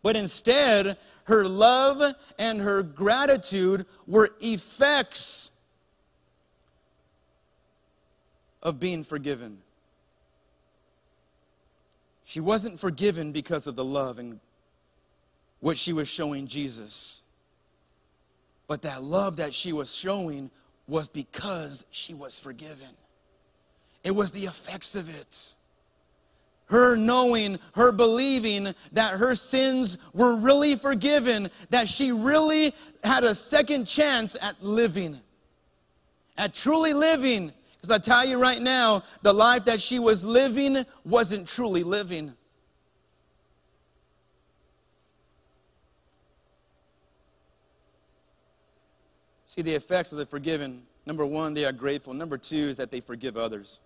but 0.02 0.16
instead, 0.16 0.98
her 1.24 1.46
love 1.46 2.14
and 2.38 2.60
her 2.60 2.82
gratitude 2.82 3.86
were 4.06 4.30
effects 4.40 5.50
of 8.62 8.78
being 8.78 9.04
forgiven. 9.04 9.58
She 12.24 12.40
wasn't 12.40 12.78
forgiven 12.78 13.32
because 13.32 13.66
of 13.66 13.76
the 13.76 13.84
love 13.84 14.18
and 14.18 14.40
what 15.60 15.76
she 15.76 15.92
was 15.92 16.08
showing 16.08 16.46
Jesus. 16.46 17.21
But 18.66 18.82
that 18.82 19.02
love 19.02 19.36
that 19.36 19.54
she 19.54 19.72
was 19.72 19.94
showing 19.94 20.50
was 20.86 21.08
because 21.08 21.84
she 21.90 22.14
was 22.14 22.38
forgiven. 22.38 22.88
It 24.04 24.14
was 24.14 24.32
the 24.32 24.44
effects 24.44 24.94
of 24.94 25.08
it. 25.14 25.54
Her 26.66 26.96
knowing, 26.96 27.58
her 27.74 27.92
believing 27.92 28.74
that 28.92 29.14
her 29.14 29.34
sins 29.34 29.98
were 30.14 30.36
really 30.36 30.74
forgiven, 30.74 31.50
that 31.70 31.88
she 31.88 32.12
really 32.12 32.74
had 33.04 33.24
a 33.24 33.34
second 33.34 33.86
chance 33.86 34.36
at 34.40 34.62
living, 34.62 35.20
at 36.38 36.54
truly 36.54 36.94
living. 36.94 37.52
Because 37.80 37.96
I 37.96 37.98
tell 37.98 38.24
you 38.24 38.40
right 38.40 38.62
now, 38.62 39.02
the 39.22 39.32
life 39.32 39.64
that 39.66 39.80
she 39.80 39.98
was 39.98 40.24
living 40.24 40.84
wasn't 41.04 41.46
truly 41.46 41.82
living. 41.82 42.32
See 49.52 49.60
the 49.60 49.74
effects 49.74 50.12
of 50.12 50.18
the 50.18 50.24
forgiven. 50.24 50.84
Number 51.04 51.26
one, 51.26 51.52
they 51.52 51.66
are 51.66 51.72
grateful. 51.72 52.14
Number 52.14 52.38
two 52.38 52.56
is 52.56 52.78
that 52.78 52.90
they 52.90 53.02
forgive 53.02 53.36
others. 53.36 53.80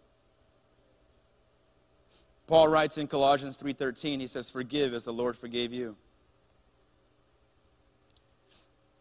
Paul 2.47 2.69
writes 2.69 2.99
in 2.99 3.09
Colossians 3.09 3.57
3:13, 3.57 4.21
he 4.21 4.29
says, 4.29 4.49
"Forgive 4.49 4.95
as 4.95 5.03
the 5.03 5.13
Lord 5.13 5.37
forgave 5.37 5.73
you." 5.73 5.97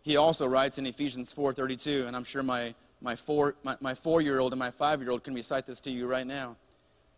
He 0.01 0.17
also 0.17 0.47
writes 0.47 0.79
in 0.79 0.87
Ephesians 0.87 1.31
4:32, 1.31 2.07
and 2.07 2.15
I'm 2.15 2.23
sure 2.23 2.41
my, 2.41 2.73
my, 2.99 3.15
four, 3.15 3.57
my, 3.61 3.77
my 3.79 3.93
four-year-old 3.93 4.51
and 4.51 4.57
my 4.57 4.71
five-year-old 4.71 5.23
can 5.23 5.35
recite 5.35 5.67
this 5.67 5.79
to 5.81 5.91
you 5.91 6.07
right 6.07 6.25
now. 6.25 6.57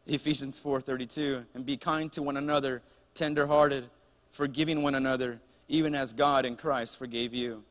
Ephesians 0.08 0.60
4:32, 0.60 1.46
and 1.54 1.66
be 1.66 1.78
kind 1.78 2.12
to 2.12 2.22
one 2.22 2.36
another, 2.36 2.82
tender-hearted, 3.14 3.90
forgiving 4.34 4.84
one 4.84 4.96
another, 4.96 5.40
even 5.70 5.96
as 5.96 6.12
God 6.12 6.46
in 6.46 6.58
Christ 6.58 6.98
forgave 6.98 7.34
you. 7.34 7.64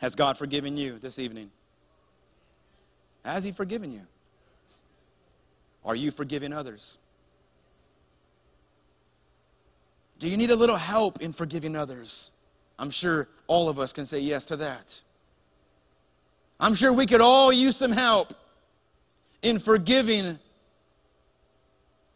Has 0.00 0.14
God 0.14 0.38
forgiven 0.38 0.76
you 0.76 0.98
this 0.98 1.18
evening? 1.18 1.50
Has 3.24 3.44
He 3.44 3.52
forgiven 3.52 3.92
you? 3.92 4.02
Are 5.84 5.94
you 5.94 6.10
forgiving 6.10 6.52
others? 6.52 6.98
Do 10.18 10.28
you 10.28 10.36
need 10.36 10.50
a 10.50 10.56
little 10.56 10.76
help 10.76 11.20
in 11.22 11.32
forgiving 11.32 11.76
others? 11.76 12.32
I'm 12.78 12.90
sure 12.90 13.28
all 13.46 13.68
of 13.68 13.78
us 13.78 13.92
can 13.92 14.06
say 14.06 14.20
yes 14.20 14.46
to 14.46 14.56
that. 14.56 15.02
I'm 16.58 16.74
sure 16.74 16.92
we 16.92 17.06
could 17.06 17.20
all 17.20 17.52
use 17.52 17.76
some 17.76 17.92
help 17.92 18.34
in 19.42 19.58
forgiving 19.58 20.38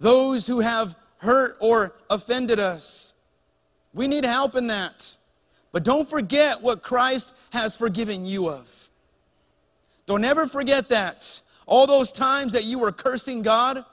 those 0.00 0.46
who 0.46 0.60
have 0.60 0.96
hurt 1.18 1.56
or 1.60 1.94
offended 2.10 2.60
us. 2.60 3.14
We 3.94 4.06
need 4.06 4.24
help 4.24 4.54
in 4.54 4.66
that. 4.66 5.16
But 5.72 5.82
don't 5.82 6.08
forget 6.08 6.60
what 6.62 6.82
Christ 6.82 7.32
has 7.54 7.76
forgiven 7.76 8.26
you 8.26 8.50
of. 8.50 8.90
Don't 10.06 10.24
ever 10.24 10.46
forget 10.46 10.90
that. 10.90 11.40
All 11.66 11.86
those 11.86 12.12
times 12.12 12.52
that 12.52 12.64
you 12.64 12.78
were 12.78 12.92
cursing 12.92 13.42
God, 13.42 13.84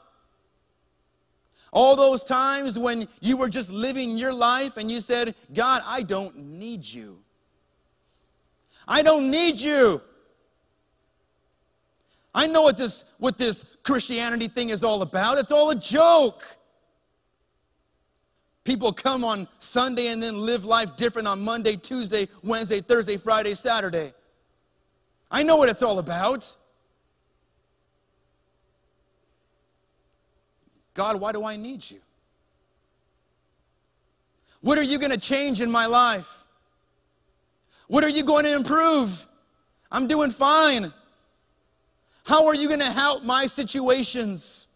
all 1.71 1.95
those 1.95 2.23
times 2.25 2.77
when 2.77 3.07
you 3.21 3.37
were 3.37 3.47
just 3.47 3.71
living 3.71 4.17
your 4.17 4.33
life 4.33 4.75
and 4.75 4.91
you 4.91 4.99
said, 4.99 5.35
God, 5.53 5.81
I 5.85 6.01
don't 6.01 6.35
need 6.35 6.83
you. 6.83 7.19
I 8.87 9.03
don't 9.03 9.31
need 9.31 9.59
you. 9.59 10.01
I 12.33 12.47
know 12.47 12.63
what 12.63 12.77
this, 12.77 13.05
what 13.19 13.37
this 13.37 13.63
Christianity 13.83 14.47
thing 14.47 14.69
is 14.69 14.83
all 14.83 15.01
about. 15.01 15.37
It's 15.37 15.51
all 15.51 15.69
a 15.69 15.75
joke. 15.75 16.43
People 18.63 18.93
come 18.93 19.23
on 19.23 19.47
Sunday 19.57 20.07
and 20.07 20.21
then 20.21 20.41
live 20.41 20.65
life 20.65 20.95
different 20.95 21.27
on 21.27 21.41
Monday, 21.41 21.75
Tuesday, 21.75 22.27
Wednesday, 22.43 22.79
Thursday, 22.79 23.17
Friday, 23.17 23.55
Saturday. 23.55 24.13
I 25.31 25.43
know 25.43 25.55
what 25.55 25.69
it's 25.69 25.81
all 25.81 25.97
about. 25.97 26.55
God, 30.93 31.19
why 31.19 31.31
do 31.31 31.43
I 31.43 31.55
need 31.55 31.89
you? 31.89 31.99
What 34.59 34.77
are 34.77 34.83
you 34.83 34.99
going 34.99 35.11
to 35.11 35.17
change 35.17 35.61
in 35.61 35.71
my 35.71 35.87
life? 35.87 36.45
What 37.87 38.03
are 38.03 38.09
you 38.09 38.23
going 38.23 38.45
to 38.45 38.55
improve? 38.55 39.27
I'm 39.91 40.07
doing 40.07 40.29
fine. 40.29 40.93
How 42.23 42.45
are 42.45 42.53
you 42.53 42.67
going 42.67 42.79
to 42.79 42.91
help 42.91 43.23
my 43.23 43.47
situations? 43.47 44.67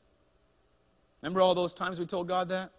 Remember 1.21 1.41
all 1.41 1.53
those 1.53 1.73
times 1.73 1.99
we 1.99 2.05
told 2.05 2.27
God 2.27 2.49
that? 2.49 2.71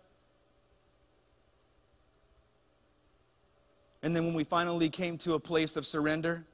And 4.03 4.15
then 4.15 4.25
when 4.25 4.35
we 4.35 4.45
finally 4.45 4.89
came 4.89 5.19
to 5.19 5.35
a 5.35 5.41
place 5.41 5.77
of 5.77 5.87
surrender, 5.87 6.45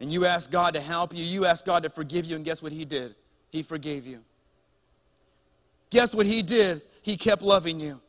and 0.00 0.12
you 0.12 0.24
asked 0.24 0.50
God 0.50 0.74
to 0.74 0.80
help 0.80 1.14
you, 1.14 1.24
you 1.24 1.44
asked 1.44 1.66
God 1.66 1.82
to 1.82 1.90
forgive 1.90 2.24
you, 2.24 2.36
and 2.36 2.44
guess 2.44 2.62
what 2.62 2.72
He 2.72 2.84
did? 2.84 3.14
He 3.50 3.62
forgave 3.62 4.06
you. 4.06 4.20
Guess 5.90 6.14
what 6.14 6.26
He 6.26 6.42
did? 6.42 6.82
He 7.02 7.16
kept 7.16 7.42
loving 7.42 7.78
you. 7.78 8.00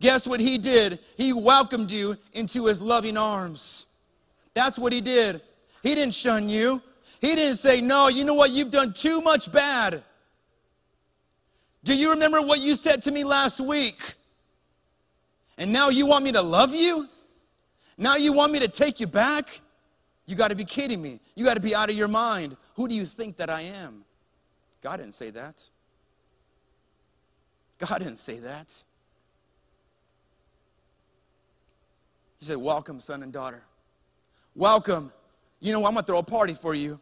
Guess 0.00 0.26
what 0.26 0.40
He 0.40 0.58
did? 0.58 0.98
He 1.16 1.32
welcomed 1.32 1.90
you 1.90 2.16
into 2.32 2.66
His 2.66 2.80
loving 2.80 3.16
arms. 3.16 3.86
That's 4.54 4.78
what 4.78 4.92
He 4.92 5.00
did. 5.00 5.42
He 5.82 5.94
didn't 5.94 6.14
shun 6.14 6.48
you. 6.48 6.80
He 7.20 7.34
didn't 7.34 7.56
say, 7.56 7.80
No, 7.80 8.08
you 8.08 8.24
know 8.24 8.34
what? 8.34 8.50
You've 8.50 8.70
done 8.70 8.92
too 8.92 9.20
much 9.20 9.52
bad. 9.52 10.02
Do 11.84 11.96
you 11.96 12.10
remember 12.10 12.40
what 12.40 12.60
you 12.60 12.74
said 12.74 13.02
to 13.02 13.10
me 13.10 13.24
last 13.24 13.60
week? 13.60 14.14
And 15.58 15.72
now 15.72 15.88
you 15.88 16.06
want 16.06 16.24
me 16.24 16.32
to 16.32 16.42
love 16.42 16.74
you? 16.74 17.08
Now 17.96 18.16
you 18.16 18.32
want 18.32 18.52
me 18.52 18.60
to 18.60 18.68
take 18.68 19.00
you 19.00 19.06
back? 19.06 19.60
You 20.26 20.36
got 20.36 20.48
to 20.48 20.56
be 20.56 20.64
kidding 20.64 21.02
me. 21.02 21.20
You 21.34 21.44
got 21.44 21.54
to 21.54 21.60
be 21.60 21.74
out 21.74 21.90
of 21.90 21.96
your 21.96 22.08
mind. 22.08 22.56
Who 22.74 22.88
do 22.88 22.94
you 22.94 23.04
think 23.04 23.36
that 23.36 23.50
I 23.50 23.62
am? 23.62 24.04
God 24.82 24.96
didn't 24.96 25.14
say 25.14 25.30
that. 25.30 25.68
God 27.78 27.98
didn't 27.98 28.18
say 28.18 28.38
that. 28.38 28.82
He 32.38 32.46
said, 32.46 32.56
Welcome, 32.56 33.00
son 33.00 33.22
and 33.22 33.32
daughter. 33.32 33.62
Welcome. 34.54 35.12
You 35.60 35.72
know, 35.72 35.84
I'm 35.86 35.94
going 35.94 36.04
to 36.04 36.06
throw 36.06 36.18
a 36.18 36.24
party 36.24 36.54
for 36.54 36.74
you. 36.74 37.00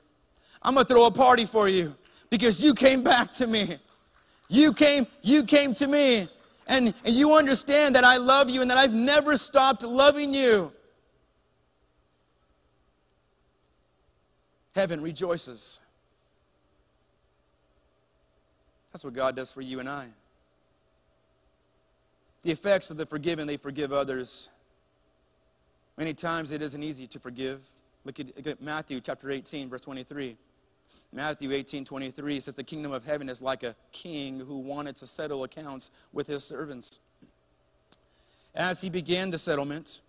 I'm 0.63 0.75
going 0.75 0.87
to 0.87 0.93
throw 0.93 1.07
a 1.07 1.11
party 1.11 1.47
for 1.47 1.69
you 1.69 1.97
because 2.29 2.63
you 2.63 2.75
came 2.75 3.03
back 3.03 3.33
to 3.33 3.47
me. 3.47 3.79
You 4.49 4.73
came, 4.73 5.07
you 5.23 5.45
came 5.45 5.73
to 5.75 5.87
me. 5.87 6.29
And, 6.67 6.95
and 7.05 7.15
you 7.15 7.35
understand 7.35 7.95
that 7.95 8.05
I 8.05 8.19
love 8.19 8.49
you 8.49 8.63
and 8.63 8.71
that 8.71 8.79
I've 8.79 8.95
never 8.95 9.37
stopped 9.37 9.83
loving 9.83 10.33
you. 10.33 10.73
Heaven 14.75 15.01
rejoices. 15.01 15.81
That's 18.93 19.05
what 19.05 19.15
God 19.15 19.37
does 19.37 19.53
for 19.53 19.61
you 19.61 19.81
and 19.81 19.89
I. 19.89 20.09
The 22.43 22.51
effects 22.51 22.91
of 22.91 22.97
the 22.97 23.07
forgiven, 23.07 23.47
they 23.47 23.57
forgive 23.57 23.93
others. 23.93 24.49
Many 25.97 26.15
times 26.15 26.51
it 26.51 26.63
isn't 26.63 26.83
easy 26.83 27.07
to 27.09 27.19
forgive. 27.19 27.61
Look 28.05 28.19
at, 28.19 28.35
look 28.37 28.47
at 28.47 28.63
Matthew 28.63 29.01
chapter 29.01 29.31
18, 29.31 29.69
verse 29.69 29.83
23. 29.83 30.37
Matthew 31.13 31.53
18 31.53 31.85
23 31.85 32.41
says, 32.41 32.55
The 32.55 32.65
kingdom 32.65 32.93
of 32.93 33.05
heaven 33.05 33.29
is 33.29 33.43
like 33.43 33.63
a 33.63 33.75
king 33.93 34.41
who 34.41 34.59
wanted 34.59 34.97
to 34.97 35.07
settle 35.07 35.45
accounts 35.45 35.91
with 36.13 36.27
his 36.27 36.43
servants. 36.43 37.01
As 38.55 38.81
he 38.81 38.89
began 38.89 39.31
the 39.31 39.39
settlement, 39.39 40.01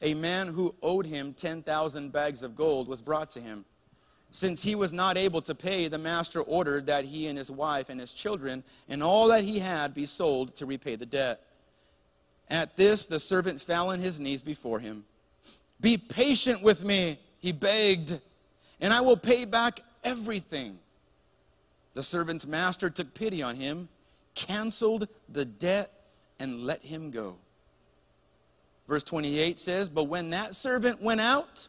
a 0.00 0.14
man 0.14 0.48
who 0.48 0.74
owed 0.82 1.06
him 1.06 1.34
10,000 1.34 2.12
bags 2.12 2.42
of 2.42 2.54
gold 2.54 2.88
was 2.88 3.02
brought 3.02 3.30
to 3.30 3.40
him. 3.40 3.64
Since 4.32 4.62
he 4.62 4.74
was 4.74 4.92
not 4.92 5.18
able 5.18 5.42
to 5.42 5.54
pay, 5.54 5.88
the 5.88 5.98
master 5.98 6.40
ordered 6.40 6.86
that 6.86 7.04
he 7.04 7.26
and 7.26 7.36
his 7.36 7.50
wife 7.50 7.88
and 7.88 7.98
his 7.98 8.12
children 8.12 8.62
and 8.88 9.02
all 9.02 9.28
that 9.28 9.42
he 9.42 9.58
had 9.58 9.92
be 9.92 10.06
sold 10.06 10.54
to 10.56 10.66
repay 10.66 10.96
the 10.96 11.06
debt. 11.06 11.40
At 12.48 12.76
this, 12.76 13.06
the 13.06 13.18
servant 13.18 13.60
fell 13.60 13.90
on 13.90 13.98
his 14.00 14.20
knees 14.20 14.42
before 14.42 14.78
him. 14.78 15.04
Be 15.80 15.96
patient 15.96 16.62
with 16.62 16.84
me, 16.84 17.18
he 17.38 17.52
begged, 17.52 18.20
and 18.80 18.92
I 18.92 19.00
will 19.00 19.16
pay 19.16 19.44
back 19.44 19.80
everything. 20.04 20.78
The 21.94 22.02
servant's 22.02 22.46
master 22.46 22.90
took 22.90 23.14
pity 23.14 23.42
on 23.42 23.56
him, 23.56 23.88
canceled 24.34 25.08
the 25.28 25.44
debt, 25.44 25.92
and 26.38 26.64
let 26.64 26.82
him 26.84 27.10
go. 27.10 27.36
Verse 28.88 29.04
28 29.04 29.58
says, 29.58 29.88
But 29.88 30.04
when 30.04 30.30
that 30.30 30.54
servant 30.54 31.02
went 31.02 31.20
out, 31.20 31.68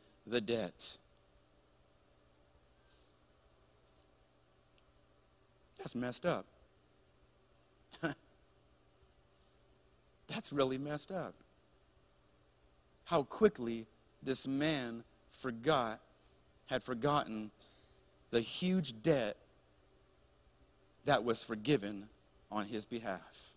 the 0.31 0.41
debt. 0.41 0.97
That's 5.77 5.93
messed 5.93 6.25
up. 6.25 6.45
That's 10.27 10.53
really 10.53 10.77
messed 10.77 11.11
up. 11.11 11.33
How 13.05 13.23
quickly 13.23 13.87
this 14.23 14.47
man 14.47 15.03
forgot, 15.31 15.99
had 16.67 16.83
forgotten 16.83 17.51
the 18.29 18.41
huge 18.41 19.01
debt 19.01 19.35
that 21.05 21.23
was 21.23 21.43
forgiven 21.43 22.07
on 22.51 22.67
his 22.67 22.85
behalf. 22.85 23.51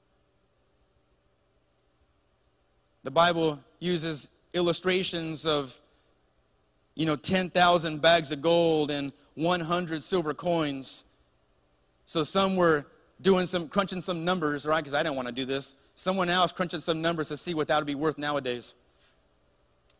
The 3.04 3.10
Bible 3.10 3.60
uses 3.80 4.28
illustrations 4.54 5.44
of, 5.44 5.78
you 6.94 7.06
know, 7.06 7.16
10,000 7.16 8.00
bags 8.00 8.30
of 8.30 8.40
gold 8.40 8.90
and 8.90 9.12
100 9.34 10.02
silver 10.02 10.32
coins. 10.34 11.04
So 12.06 12.22
some 12.22 12.56
were 12.56 12.86
doing 13.20 13.44
some, 13.46 13.68
crunching 13.68 14.00
some 14.00 14.24
numbers, 14.24 14.64
right? 14.66 14.82
Because 14.82 14.94
I 14.94 15.02
didn't 15.02 15.16
want 15.16 15.28
to 15.28 15.34
do 15.34 15.44
this. 15.44 15.74
Someone 15.94 16.30
else 16.30 16.52
crunching 16.52 16.80
some 16.80 17.02
numbers 17.02 17.28
to 17.28 17.36
see 17.36 17.52
what 17.54 17.68
that 17.68 17.76
would 17.76 17.86
be 17.86 17.94
worth 17.94 18.18
nowadays. 18.18 18.74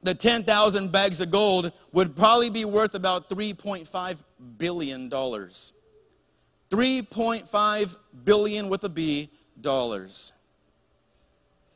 The 0.03 0.15
10,000 0.15 0.93
bags 0.93 1.21
of 1.21 1.31
gold 1.31 1.73
would 1.93 2.15
probably 2.15 2.51
be 2.51 2.67
worth 2.67 2.95
about 2.95 3.31
$3.5 3.31 4.19
billion. 4.59 5.11
3.5 5.11 7.97
billion 8.25 8.69
with 8.69 8.85
a 8.85 8.89
B 8.89 9.31
dollars. 9.61 10.33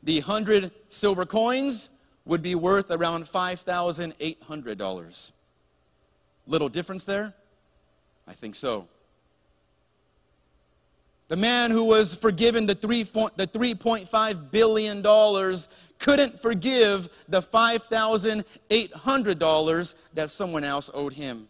The 0.03 0.19
100 0.19 0.71
silver 0.89 1.25
coins 1.25 1.89
would 2.29 2.41
be 2.43 2.55
worth 2.55 2.91
around 2.91 3.25
$5,800. 3.25 5.31
Little 6.47 6.69
difference 6.69 7.03
there? 7.03 7.33
I 8.27 8.33
think 8.33 8.53
so. 8.53 8.87
The 11.27 11.35
man 11.35 11.71
who 11.71 11.83
was 11.83 12.13
forgiven 12.13 12.67
the 12.67 12.75
three, 12.75 13.01
the 13.03 13.49
$3.5 13.51 14.51
billion 14.51 15.01
couldn't 15.97 16.39
forgive 16.39 17.09
the 17.27 17.41
$5,800 17.41 19.93
that 20.13 20.29
someone 20.29 20.63
else 20.63 20.91
owed 20.93 21.13
him. 21.13 21.47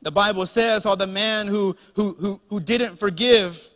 The 0.00 0.10
Bible 0.10 0.46
says 0.46 0.84
how 0.84 0.94
the 0.94 1.06
man 1.06 1.46
who, 1.46 1.76
who, 1.94 2.16
who, 2.18 2.40
who 2.48 2.58
didn't 2.58 2.98
forgive 2.98 3.68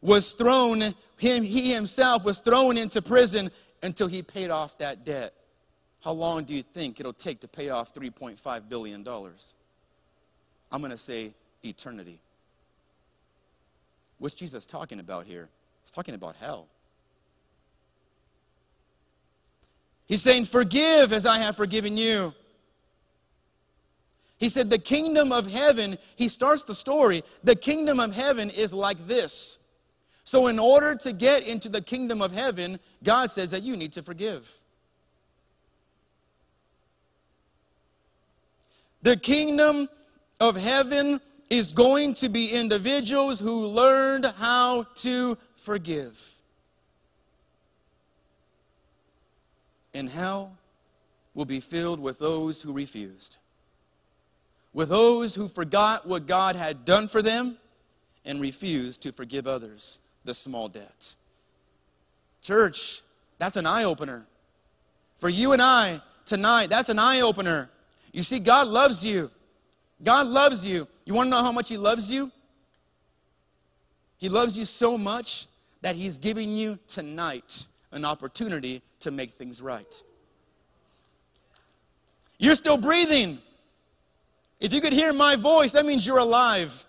was 0.00 0.32
thrown 0.32 0.94
him, 1.18 1.42
he 1.42 1.72
himself 1.72 2.24
was 2.24 2.38
thrown 2.38 2.78
into 2.78 3.02
prison 3.02 3.50
until 3.82 4.06
he 4.06 4.22
paid 4.22 4.50
off 4.50 4.78
that 4.78 5.04
debt. 5.04 5.34
How 6.00 6.12
long 6.12 6.44
do 6.44 6.54
you 6.54 6.62
think 6.62 7.00
it'll 7.00 7.12
take 7.12 7.40
to 7.40 7.48
pay 7.48 7.70
off 7.70 7.92
$3.5 7.92 8.68
billion? 8.68 9.06
I'm 10.70 10.80
going 10.80 10.90
to 10.90 10.98
say 10.98 11.32
eternity. 11.64 12.20
What's 14.18 14.34
Jesus 14.34 14.64
talking 14.66 15.00
about 15.00 15.26
here? 15.26 15.48
He's 15.82 15.90
talking 15.90 16.14
about 16.14 16.36
hell. 16.36 16.66
He's 20.06 20.22
saying, 20.22 20.46
Forgive 20.46 21.12
as 21.12 21.26
I 21.26 21.38
have 21.38 21.56
forgiven 21.56 21.96
you. 21.96 22.34
He 24.38 24.48
said, 24.48 24.70
The 24.70 24.78
kingdom 24.78 25.32
of 25.32 25.50
heaven, 25.50 25.98
he 26.16 26.28
starts 26.28 26.64
the 26.64 26.74
story, 26.74 27.22
the 27.44 27.56
kingdom 27.56 28.00
of 28.00 28.14
heaven 28.14 28.50
is 28.50 28.72
like 28.72 29.06
this. 29.06 29.58
So, 30.28 30.48
in 30.48 30.58
order 30.58 30.94
to 30.94 31.14
get 31.14 31.48
into 31.48 31.70
the 31.70 31.80
kingdom 31.80 32.20
of 32.20 32.32
heaven, 32.32 32.78
God 33.02 33.30
says 33.30 33.50
that 33.52 33.62
you 33.62 33.78
need 33.78 33.94
to 33.94 34.02
forgive. 34.02 34.54
The 39.00 39.16
kingdom 39.16 39.88
of 40.38 40.54
heaven 40.54 41.22
is 41.48 41.72
going 41.72 42.12
to 42.12 42.28
be 42.28 42.50
individuals 42.50 43.40
who 43.40 43.68
learned 43.68 44.26
how 44.36 44.82
to 44.96 45.38
forgive. 45.56 46.36
And 49.94 50.10
hell 50.10 50.58
will 51.32 51.46
be 51.46 51.60
filled 51.60 52.00
with 52.00 52.18
those 52.18 52.60
who 52.60 52.74
refused, 52.74 53.38
with 54.74 54.90
those 54.90 55.34
who 55.34 55.48
forgot 55.48 56.06
what 56.06 56.26
God 56.26 56.54
had 56.54 56.84
done 56.84 57.08
for 57.08 57.22
them 57.22 57.56
and 58.26 58.42
refused 58.42 59.00
to 59.04 59.10
forgive 59.10 59.46
others 59.46 60.00
the 60.28 60.34
small 60.34 60.68
debts. 60.68 61.16
Church, 62.42 63.02
that's 63.38 63.56
an 63.56 63.66
eye 63.66 63.84
opener. 63.84 64.26
For 65.18 65.28
you 65.28 65.52
and 65.52 65.60
I 65.60 66.00
tonight, 66.24 66.70
that's 66.70 66.90
an 66.90 66.98
eye 66.98 67.22
opener. 67.22 67.70
You 68.12 68.22
see, 68.22 68.38
God 68.38 68.68
loves 68.68 69.04
you. 69.04 69.30
God 70.04 70.28
loves 70.28 70.64
you. 70.64 70.86
You 71.04 71.14
want 71.14 71.26
to 71.26 71.30
know 71.30 71.42
how 71.42 71.50
much 71.50 71.68
He 71.68 71.76
loves 71.76 72.12
you? 72.12 72.30
He 74.18 74.28
loves 74.28 74.56
you 74.56 74.64
so 74.64 74.96
much 74.98 75.46
that 75.80 75.96
He's 75.96 76.18
giving 76.18 76.56
you 76.56 76.78
tonight 76.86 77.66
an 77.90 78.04
opportunity 78.04 78.82
to 79.00 79.10
make 79.10 79.30
things 79.30 79.62
right. 79.62 80.02
You're 82.38 82.54
still 82.54 82.76
breathing. 82.76 83.38
If 84.60 84.72
you 84.72 84.80
could 84.80 84.92
hear 84.92 85.12
my 85.12 85.36
voice, 85.36 85.72
that 85.72 85.86
means 85.86 86.06
you're 86.06 86.18
alive. 86.18 86.84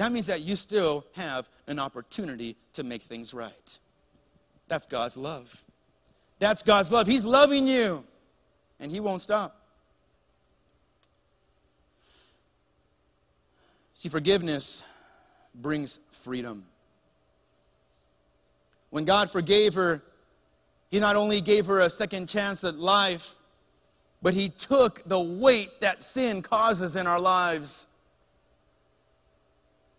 That 0.00 0.12
means 0.12 0.28
that 0.28 0.40
you 0.40 0.56
still 0.56 1.04
have 1.12 1.50
an 1.66 1.78
opportunity 1.78 2.56
to 2.72 2.82
make 2.82 3.02
things 3.02 3.34
right. 3.34 3.78
That's 4.66 4.86
God's 4.86 5.14
love. 5.14 5.62
That's 6.38 6.62
God's 6.62 6.90
love. 6.90 7.06
He's 7.06 7.22
loving 7.22 7.66
you, 7.66 8.02
and 8.78 8.90
He 8.90 8.98
won't 8.98 9.20
stop. 9.20 9.60
See, 13.92 14.08
forgiveness 14.08 14.82
brings 15.54 16.00
freedom. 16.12 16.64
When 18.88 19.04
God 19.04 19.30
forgave 19.30 19.74
her, 19.74 20.02
He 20.88 20.98
not 20.98 21.14
only 21.14 21.42
gave 21.42 21.66
her 21.66 21.80
a 21.80 21.90
second 21.90 22.26
chance 22.26 22.64
at 22.64 22.78
life, 22.78 23.34
but 24.22 24.32
He 24.32 24.48
took 24.48 25.06
the 25.06 25.20
weight 25.20 25.82
that 25.82 26.00
sin 26.00 26.40
causes 26.40 26.96
in 26.96 27.06
our 27.06 27.20
lives 27.20 27.86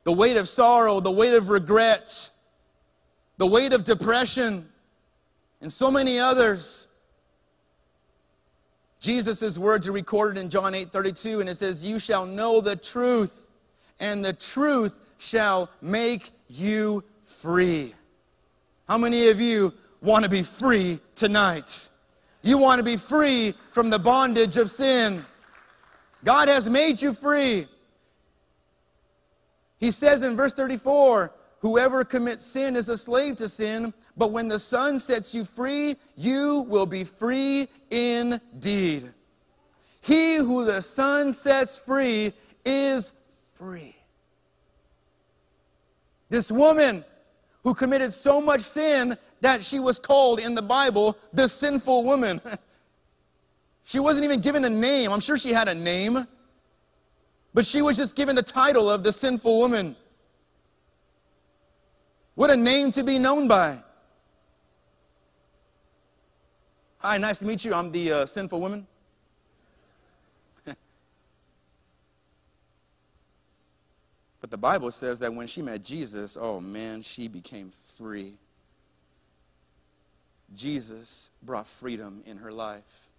the 0.04 0.12
weight 0.12 0.38
of 0.38 0.48
sorrow, 0.48 1.00
the 1.00 1.12
weight 1.12 1.34
of 1.34 1.50
regret, 1.50 2.32
the 3.38 3.48
weight 3.48 3.74
of 3.74 3.84
depression, 3.84 4.68
and 5.62 5.72
so 5.72 5.92
many 5.92 6.20
others. 6.20 6.88
Jesus' 9.00 9.58
words 9.58 9.88
are 9.88 9.92
recorded 9.92 10.40
in 10.40 10.50
John 10.50 10.76
8 10.76 10.92
32, 10.92 11.40
and 11.40 11.50
it 11.50 11.58
says, 11.58 11.84
You 11.84 12.00
shall 12.00 12.26
know 12.26 12.62
the 12.62 12.76
truth, 12.76 13.48
and 14.00 14.24
the 14.24 14.34
truth 14.34 15.00
shall 15.18 15.70
make 15.82 16.32
you 16.48 17.04
free. 17.24 17.94
How 18.88 18.98
many 18.98 19.30
of 19.30 19.40
you 19.40 19.74
want 20.02 20.24
to 20.24 20.30
be 20.30 20.44
free 20.44 21.00
tonight? 21.16 21.90
You 22.42 22.58
want 22.58 22.80
to 22.80 22.84
be 22.84 22.98
free 22.98 23.54
from 23.72 23.90
the 23.90 24.00
bondage 24.00 24.58
of 24.58 24.70
sin. 24.70 25.26
God 26.24 26.50
has 26.50 26.70
made 26.70 27.02
you 27.02 27.14
free. 27.14 27.68
He 29.82 29.92
says 29.92 30.22
in 30.22 30.38
verse 30.38 30.54
34 30.54 31.34
Whoever 31.60 32.04
commits 32.04 32.44
sin 32.44 32.76
is 32.76 32.90
a 32.90 32.98
slave 32.98 33.36
to 33.36 33.48
sin, 33.48 33.94
but 34.18 34.32
when 34.32 34.48
the 34.48 34.58
Son 34.58 35.00
sets 35.00 35.36
you 35.36 35.44
free, 35.44 35.96
you 36.16 36.66
will 36.68 36.88
be 36.88 37.04
free 37.04 37.68
indeed. 37.92 39.12
He 40.02 40.38
who 40.38 40.66
the 40.66 40.82
Son 40.82 41.34
sets 41.34 41.78
free 41.78 42.34
is 42.66 43.14
free. 43.54 43.96
This 46.30 46.52
woman 46.52 47.06
who 47.64 47.76
committed 47.76 48.12
so 48.12 48.42
much 48.42 48.62
sin 48.62 49.16
that 49.42 49.64
she 49.64 49.80
was 49.80 50.00
called 50.00 50.40
in 50.40 50.56
the 50.56 50.64
Bible 50.64 51.16
the 51.32 51.48
sinful 51.48 52.04
woman. 52.04 52.42
she 53.84 54.00
wasn't 54.00 54.26
even 54.26 54.42
given 54.42 54.66
a 54.66 54.70
name. 54.70 55.12
I'm 55.12 55.20
sure 55.20 55.38
she 55.38 55.54
had 55.54 55.68
a 55.68 55.76
name, 55.76 56.26
but 57.54 57.66
she 57.66 57.82
was 57.82 57.98
just 57.98 58.16
given 58.16 58.36
the 58.36 58.44
title 58.44 58.90
of 58.90 59.04
the 59.04 59.12
sinful 59.12 59.60
woman. 59.60 59.96
What 62.36 62.50
a 62.50 62.56
name 62.56 62.92
to 62.92 63.04
be 63.04 63.20
known 63.20 63.48
by. 63.48 63.84
Hi, 67.00 67.18
nice 67.18 67.38
to 67.40 67.46
meet 67.46 67.66
you. 67.66 67.74
I'm 67.74 67.92
the 67.92 68.12
uh, 68.12 68.26
sinful 68.26 68.62
woman. 68.62 68.88
but 74.40 74.50
the 74.50 74.58
Bible 74.58 74.92
says 74.92 75.20
that 75.20 75.34
when 75.34 75.48
she 75.48 75.62
met 75.62 75.84
Jesus, 75.84 76.38
oh 76.40 76.60
man, 76.62 77.02
she 77.02 77.28
became 77.28 77.72
free. 77.98 78.36
Jesus 80.56 81.32
brought 81.42 81.68
freedom 81.68 82.22
in 82.26 82.38
her 82.38 82.52
life 82.52 83.10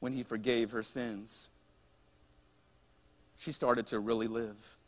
when 0.00 0.12
he 0.12 0.22
forgave 0.22 0.72
her 0.72 0.82
sins. 0.82 1.50
She 3.38 3.52
started 3.52 3.86
to 3.88 4.00
really 4.00 4.26
live. 4.26 4.78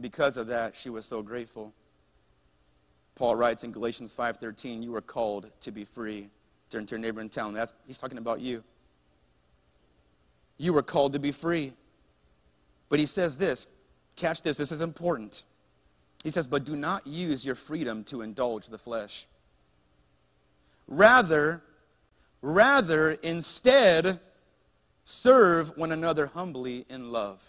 Because 0.00 0.36
of 0.36 0.48
that, 0.48 0.74
she 0.74 0.90
was 0.90 1.06
so 1.06 1.22
grateful. 1.22 1.72
Paul 3.14 3.36
writes 3.36 3.64
in 3.64 3.72
Galatians 3.72 4.14
5:13, 4.14 4.82
"You 4.82 4.92
were 4.92 5.00
called 5.00 5.50
to 5.60 5.70
be 5.70 5.84
free." 5.84 6.30
Turn 6.68 6.84
to 6.86 6.96
your 6.96 6.98
neighbor 6.98 7.20
and 7.20 7.30
tell 7.30 7.48
him 7.48 7.54
that's 7.54 7.74
he's 7.86 7.98
talking 7.98 8.18
about 8.18 8.40
you. 8.40 8.64
You 10.58 10.72
were 10.72 10.82
called 10.82 11.12
to 11.12 11.18
be 11.18 11.32
free. 11.32 11.74
But 12.88 12.98
he 12.98 13.06
says 13.06 13.36
this, 13.36 13.66
catch 14.16 14.42
this, 14.42 14.56
this 14.56 14.72
is 14.72 14.80
important. 14.80 15.44
He 16.24 16.30
says, 16.30 16.46
"But 16.46 16.64
do 16.64 16.74
not 16.74 17.06
use 17.06 17.44
your 17.44 17.54
freedom 17.54 18.04
to 18.04 18.22
indulge 18.22 18.68
the 18.68 18.78
flesh. 18.78 19.26
Rather, 20.86 21.62
rather 22.42 23.12
instead 23.12 24.20
serve 25.06 25.74
one 25.78 25.92
another 25.92 26.26
humbly 26.26 26.84
in 26.90 27.10
love." 27.10 27.42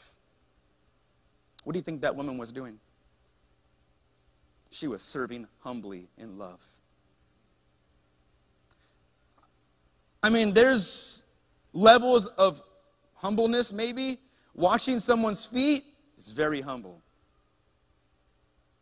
What 1.66 1.74
do 1.74 1.80
you 1.80 1.84
think 1.84 2.00
that 2.02 2.16
woman 2.16 2.38
was 2.38 2.54
doing? 2.54 2.80
She 4.70 4.88
was 4.88 5.02
serving 5.02 5.48
humbly 5.60 6.08
in 6.18 6.38
love. 6.38 6.64
I 10.24 10.30
mean, 10.30 10.54
there's 10.54 11.24
levels 11.74 12.28
of 12.28 12.62
humbleness, 13.16 13.74
maybe. 13.74 14.20
Washing 14.54 15.00
someone's 15.00 15.46
feet 15.46 15.86
is 16.18 16.32
very 16.32 16.62
humble. 16.62 17.02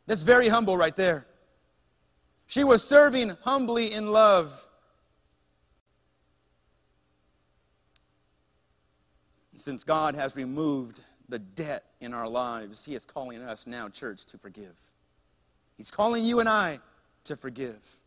That's 0.06 0.22
very 0.22 0.48
humble 0.48 0.78
right 0.78 0.96
there. 0.96 1.26
She 2.48 2.64
was 2.64 2.84
serving 2.84 3.30
humbly 3.42 3.92
in 3.92 4.12
love. 4.12 4.70
Since 9.56 9.84
God 9.84 10.16
has 10.16 10.36
removed 10.36 11.02
the 11.28 11.40
debt 11.40 11.86
in 12.02 12.14
our 12.14 12.28
lives, 12.28 12.86
He 12.86 12.94
is 12.96 13.06
calling 13.06 13.42
us 13.42 13.66
now, 13.66 13.90
church, 13.90 14.26
to 14.26 14.38
forgive. 14.38 14.76
He's 15.78 15.92
calling 15.92 16.24
you 16.24 16.40
and 16.40 16.48
I 16.48 16.80
to 17.24 17.36
forgive. 17.36 18.02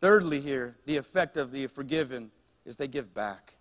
Thirdly, 0.00 0.40
here, 0.40 0.76
the 0.86 0.96
effect 0.96 1.36
of 1.36 1.50
the 1.50 1.66
forgiven 1.66 2.30
is 2.64 2.76
they 2.76 2.88
give 2.88 3.14
back. 3.14 3.56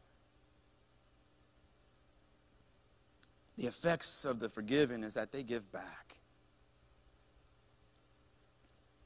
The 3.57 3.67
effects 3.67 4.25
of 4.25 4.39
the 4.39 4.49
forgiven 4.49 5.03
is 5.03 5.13
that 5.13 5.31
they 5.31 5.43
give 5.43 5.71
back. 5.71 6.19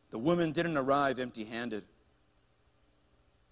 The 0.10 0.18
woman 0.18 0.54
didn't 0.54 0.78
arrive 0.78 1.20
empty 1.20 1.44
handed. 1.44 1.84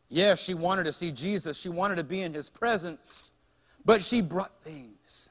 Yes, 0.07 0.41
she 0.41 0.53
wanted 0.53 0.85
to 0.85 0.93
see 0.93 1.11
Jesus, 1.11 1.57
she 1.57 1.69
wanted 1.69 1.95
to 1.97 2.03
be 2.03 2.21
in 2.21 2.33
his 2.33 2.49
presence, 2.49 3.33
but 3.85 4.03
she 4.03 4.19
brought 4.21 4.63
things. 4.63 5.29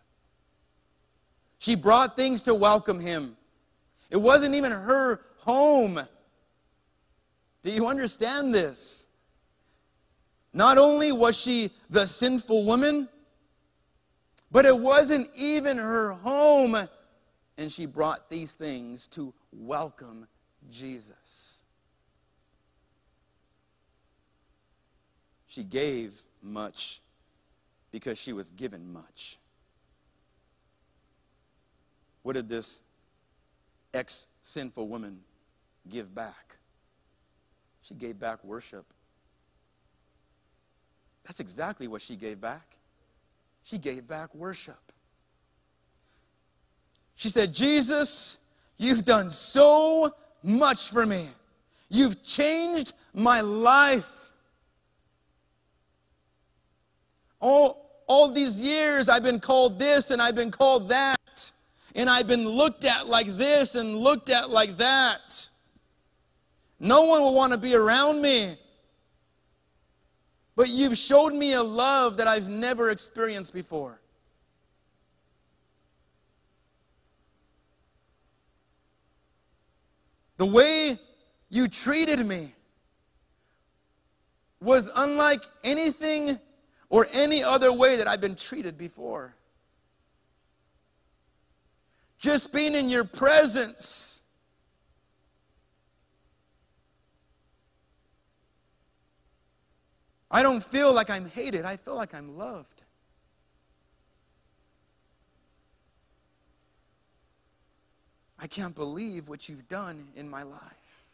She 1.59 1.75
brought 1.75 2.17
things 2.17 2.43
to 2.43 2.55
welcome 2.55 3.01
him. 3.01 3.37
It 4.11 4.17
wasn't 4.17 4.55
even 4.55 4.71
her 4.71 5.21
home. 5.39 6.01
Do 7.63 7.71
you 7.71 7.89
understand 7.89 8.55
this? 8.55 9.09
Not 10.53 10.79
only 10.79 11.11
was 11.11 11.37
she 11.37 11.73
the 11.91 12.07
sinful 12.07 12.65
woman, 12.65 13.09
but 14.53 14.67
it 14.67 14.79
wasn't 14.79 15.29
even 15.35 15.79
her 15.79 16.13
home. 16.13 16.89
And 17.59 17.73
she 17.73 17.87
brought 17.87 18.31
these 18.31 18.55
things 18.55 19.09
to 19.09 19.35
welcome 19.53 20.29
Jesus. 20.71 21.63
She 25.47 25.63
gave 25.63 26.21
much 26.43 27.01
because 27.95 28.19
she 28.19 28.33
was 28.33 28.51
given 28.51 28.93
much. 28.93 29.39
What 32.25 32.33
did 32.33 32.49
this 32.49 32.83
ex 33.95 34.27
sinful 34.43 34.89
woman 34.89 35.21
give 35.89 36.13
back? 36.13 36.57
She 37.83 37.95
gave 37.95 38.19
back 38.19 38.43
worship. 38.43 38.85
That's 41.23 41.39
exactly 41.39 41.87
what 41.87 42.03
she 42.03 42.17
gave 42.17 42.41
back. 42.41 42.79
She 43.63 43.79
gave 43.79 44.09
back 44.09 44.35
worship. 44.35 44.93
She 47.15 47.29
said, 47.29 47.55
Jesus, 47.55 48.39
you've 48.77 49.05
done 49.05 49.31
so 49.31 50.13
much 50.43 50.91
for 50.91 51.07
me. 51.07 51.29
You've 51.89 52.25
changed 52.25 52.93
my 53.13 53.41
life. 53.41 54.33
All, 57.39 57.84
all 58.15 58.29
these 58.29 58.63
years 58.63 59.09
I've 59.09 59.25
been 59.25 59.41
called 59.41 59.77
this 59.77 60.13
and 60.13 60.23
I've 60.23 60.37
been 60.37 60.53
called 60.53 60.89
that 60.91 61.53
and 61.97 62.09
I've 62.09 62.29
been 62.29 62.49
looked 62.49 62.85
at 62.85 63.09
like 63.09 63.27
this 63.27 63.75
and 63.75 63.97
looked 63.97 64.31
at 64.31 64.51
like 64.51 64.77
that. 64.77 65.49
No 66.79 67.03
one 67.03 67.23
will 67.23 67.35
want 67.35 67.53
to 67.53 67.59
be 67.59 67.75
around 67.75 68.23
me. 68.23 68.57
But 70.55 70.69
you've 70.69 70.97
showed 70.97 71.35
me 71.35 71.55
a 71.55 71.63
love 71.63 72.19
that 72.19 72.29
I've 72.29 72.49
never 72.49 72.91
experienced 72.91 73.53
before. 73.53 74.01
The 80.37 80.47
way 80.47 80.99
you 81.49 81.67
treated 81.67 82.25
me 82.25 82.55
was 84.61 84.89
unlike 84.95 85.43
anything 85.65 86.39
or 86.95 87.09
any 87.13 87.43
other 87.43 87.73
way 87.73 87.97
that 87.97 88.07
I've 88.07 88.21
been 88.21 88.37
treated 88.37 88.79
before. 88.79 89.35
Just 92.21 92.53
being 92.53 92.77
in 92.77 92.89
your 92.89 93.03
presence. 93.03 94.23
I 100.31 100.45
don't 100.45 100.63
feel 100.63 100.93
like 100.93 101.11
I'm 101.11 101.29
hated, 101.29 101.65
I 101.65 101.77
feel 101.79 101.97
like 101.97 102.15
I'm 102.15 102.39
loved. 102.39 102.83
I 108.39 108.47
can't 108.47 108.77
believe 108.77 109.29
what 109.29 109.49
you've 109.49 109.67
done 109.67 110.07
in 110.15 110.29
my 110.29 110.45
life. 110.45 111.09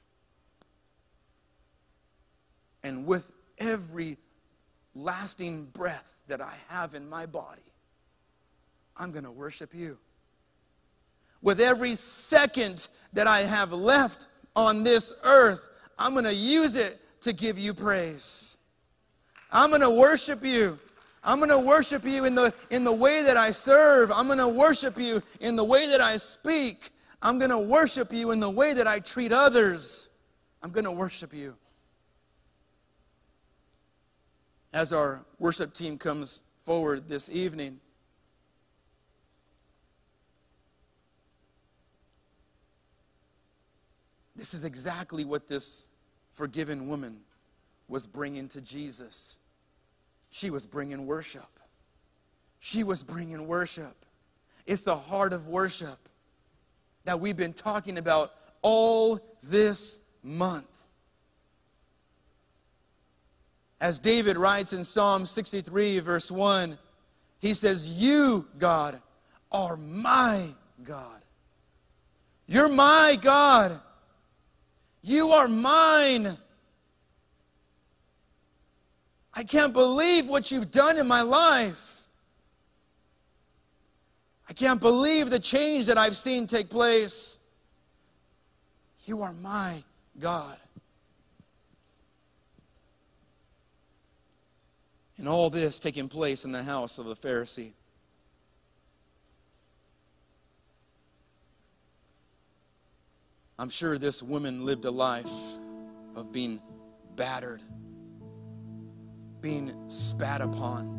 And 2.82 3.06
with 3.06 3.32
every 3.56 4.18
lasting 5.02 5.66
breath 5.66 6.22
that 6.28 6.40
I 6.40 6.54
have 6.68 6.94
in 6.94 7.08
my 7.08 7.26
body, 7.26 7.62
I'm 8.96 9.10
going 9.10 9.24
to 9.24 9.30
worship 9.30 9.74
you 9.74 9.98
with 11.42 11.60
every 11.60 11.94
second 11.94 12.88
that 13.12 13.26
I 13.26 13.40
have 13.40 13.72
left 13.72 14.28
on 14.54 14.82
this 14.82 15.12
earth, 15.24 15.68
I'm 15.98 16.12
going 16.12 16.24
to 16.24 16.34
use 16.34 16.76
it 16.76 17.00
to 17.22 17.32
give 17.32 17.58
you 17.58 17.74
praise. 17.74 18.56
I'm 19.50 19.70
going 19.70 19.82
to 19.82 19.90
worship 19.90 20.44
you. 20.44 20.78
I'm 21.22 21.38
going 21.38 21.50
to 21.50 21.58
worship 21.58 22.04
you 22.04 22.24
in 22.24 22.34
the, 22.34 22.54
in 22.70 22.84
the 22.84 22.92
way 22.92 23.22
that 23.22 23.36
I 23.36 23.50
serve. 23.50 24.10
I'm 24.10 24.26
going 24.26 24.38
to 24.38 24.48
worship 24.48 24.98
you 24.98 25.22
in 25.40 25.56
the 25.56 25.64
way 25.64 25.88
that 25.88 26.00
I 26.00 26.16
speak. 26.16 26.90
I'm 27.20 27.38
going 27.38 27.50
to 27.50 27.58
worship 27.58 28.12
you 28.12 28.30
in 28.30 28.40
the 28.40 28.48
way 28.48 28.72
that 28.72 28.86
I 28.86 29.00
treat 29.00 29.32
others. 29.32 30.08
I'm 30.62 30.70
going 30.70 30.84
to 30.84 30.92
worship 30.92 31.34
you. 31.34 31.56
As 34.72 34.92
our 34.92 35.24
worship 35.38 35.72
team 35.72 35.98
comes 35.98 36.42
forward 36.64 37.08
this 37.08 37.28
evening. 37.30 37.80
This 44.36 44.54
is 44.54 44.64
exactly 44.64 45.24
what 45.24 45.48
this 45.48 45.88
forgiven 46.32 46.88
woman 46.88 47.20
was 47.88 48.06
bringing 48.06 48.48
to 48.48 48.60
Jesus. 48.60 49.36
She 50.30 50.50
was 50.50 50.64
bringing 50.64 51.06
worship. 51.06 51.60
She 52.60 52.84
was 52.84 53.02
bringing 53.02 53.46
worship. 53.48 54.04
It's 54.66 54.84
the 54.84 54.96
heart 54.96 55.32
of 55.32 55.48
worship 55.48 56.08
that 57.04 57.18
we've 57.18 57.36
been 57.36 57.52
talking 57.52 57.98
about 57.98 58.32
all 58.62 59.18
this 59.42 60.00
month. 60.22 60.79
As 63.80 63.98
David 63.98 64.36
writes 64.36 64.72
in 64.72 64.84
Psalm 64.84 65.24
63, 65.24 66.00
verse 66.00 66.30
1, 66.30 66.78
he 67.38 67.54
says, 67.54 67.88
You, 67.88 68.46
God, 68.58 69.00
are 69.50 69.76
my 69.76 70.48
God. 70.84 71.22
You're 72.46 72.68
my 72.68 73.16
God. 73.20 73.80
You 75.02 75.30
are 75.30 75.48
mine. 75.48 76.36
I 79.32 79.44
can't 79.44 79.72
believe 79.72 80.28
what 80.28 80.50
you've 80.50 80.70
done 80.70 80.98
in 80.98 81.06
my 81.06 81.22
life. 81.22 82.02
I 84.48 84.52
can't 84.52 84.80
believe 84.80 85.30
the 85.30 85.38
change 85.38 85.86
that 85.86 85.96
I've 85.96 86.16
seen 86.16 86.46
take 86.46 86.68
place. 86.68 87.38
You 89.04 89.22
are 89.22 89.32
my 89.34 89.82
God. 90.18 90.58
And 95.20 95.28
all 95.28 95.50
this 95.50 95.78
taking 95.78 96.08
place 96.08 96.46
in 96.46 96.52
the 96.52 96.62
house 96.62 96.98
of 96.98 97.04
the 97.04 97.14
Pharisee. 97.14 97.72
I'm 103.58 103.68
sure 103.68 103.98
this 103.98 104.22
woman 104.22 104.64
lived 104.64 104.86
a 104.86 104.90
life 104.90 105.30
of 106.16 106.32
being 106.32 106.58
battered, 107.16 107.60
being 109.42 109.76
spat 109.88 110.40
upon, 110.40 110.96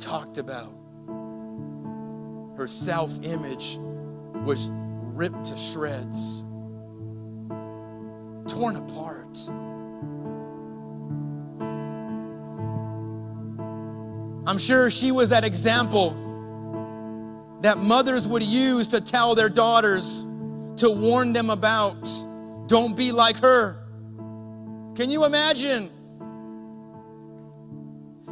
talked 0.00 0.38
about. 0.38 0.74
Her 2.56 2.66
self 2.66 3.16
image 3.22 3.78
was 4.44 4.68
ripped 4.72 5.44
to 5.44 5.56
shreds, 5.56 6.42
torn 8.48 8.74
apart. 8.74 9.38
I'm 14.44 14.58
sure 14.58 14.90
she 14.90 15.12
was 15.12 15.28
that 15.28 15.44
example 15.44 16.18
that 17.60 17.78
mothers 17.78 18.26
would 18.26 18.42
use 18.42 18.88
to 18.88 19.00
tell 19.00 19.36
their 19.36 19.48
daughters, 19.48 20.26
to 20.76 20.90
warn 20.90 21.32
them 21.32 21.48
about. 21.48 22.08
Don't 22.66 22.96
be 22.96 23.12
like 23.12 23.36
her. 23.36 23.78
Can 24.96 25.10
you 25.10 25.24
imagine 25.24 25.90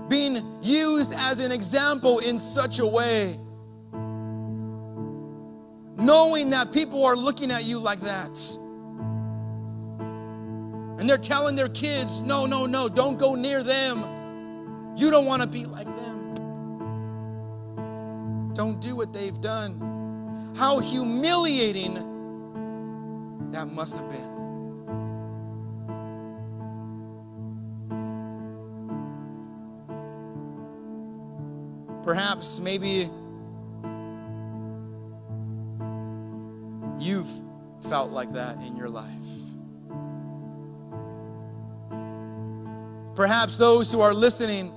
being 0.08 0.58
used 0.60 1.12
as 1.12 1.38
an 1.38 1.52
example 1.52 2.18
in 2.18 2.40
such 2.40 2.80
a 2.80 2.86
way? 2.86 3.38
Knowing 5.96 6.50
that 6.50 6.72
people 6.72 7.04
are 7.04 7.14
looking 7.14 7.52
at 7.52 7.62
you 7.64 7.78
like 7.78 8.00
that. 8.00 8.36
And 10.98 11.08
they're 11.08 11.18
telling 11.18 11.54
their 11.54 11.68
kids, 11.68 12.20
no, 12.20 12.46
no, 12.46 12.66
no, 12.66 12.88
don't 12.88 13.16
go 13.16 13.36
near 13.36 13.62
them. 13.62 14.19
You 15.00 15.10
don't 15.10 15.26
want 15.26 15.42
to 15.42 15.48
be 15.48 15.64
like 15.64 15.86
them 15.86 16.20
don't 18.60 18.78
do 18.78 18.94
what 18.94 19.12
they've 19.14 19.40
done. 19.40 20.52
How 20.54 20.80
humiliating 20.80 21.94
that 23.52 23.68
must 23.68 23.96
have 23.96 24.06
been. 24.10 24.40
Perhaps, 32.02 32.60
maybe 32.60 33.10
you've 36.98 37.30
felt 37.88 38.10
like 38.10 38.32
that 38.34 38.58
in 38.58 38.76
your 38.76 38.90
life. 38.90 39.08
Perhaps 43.14 43.56
those 43.56 43.90
who 43.90 44.02
are 44.02 44.12
listening, 44.12 44.70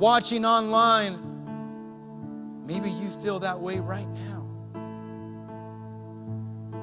watching 0.00 0.44
online, 0.44 1.30
Maybe 2.70 2.88
you 2.88 3.08
feel 3.08 3.40
that 3.40 3.58
way 3.58 3.80
right 3.80 4.06
now. 4.06 4.46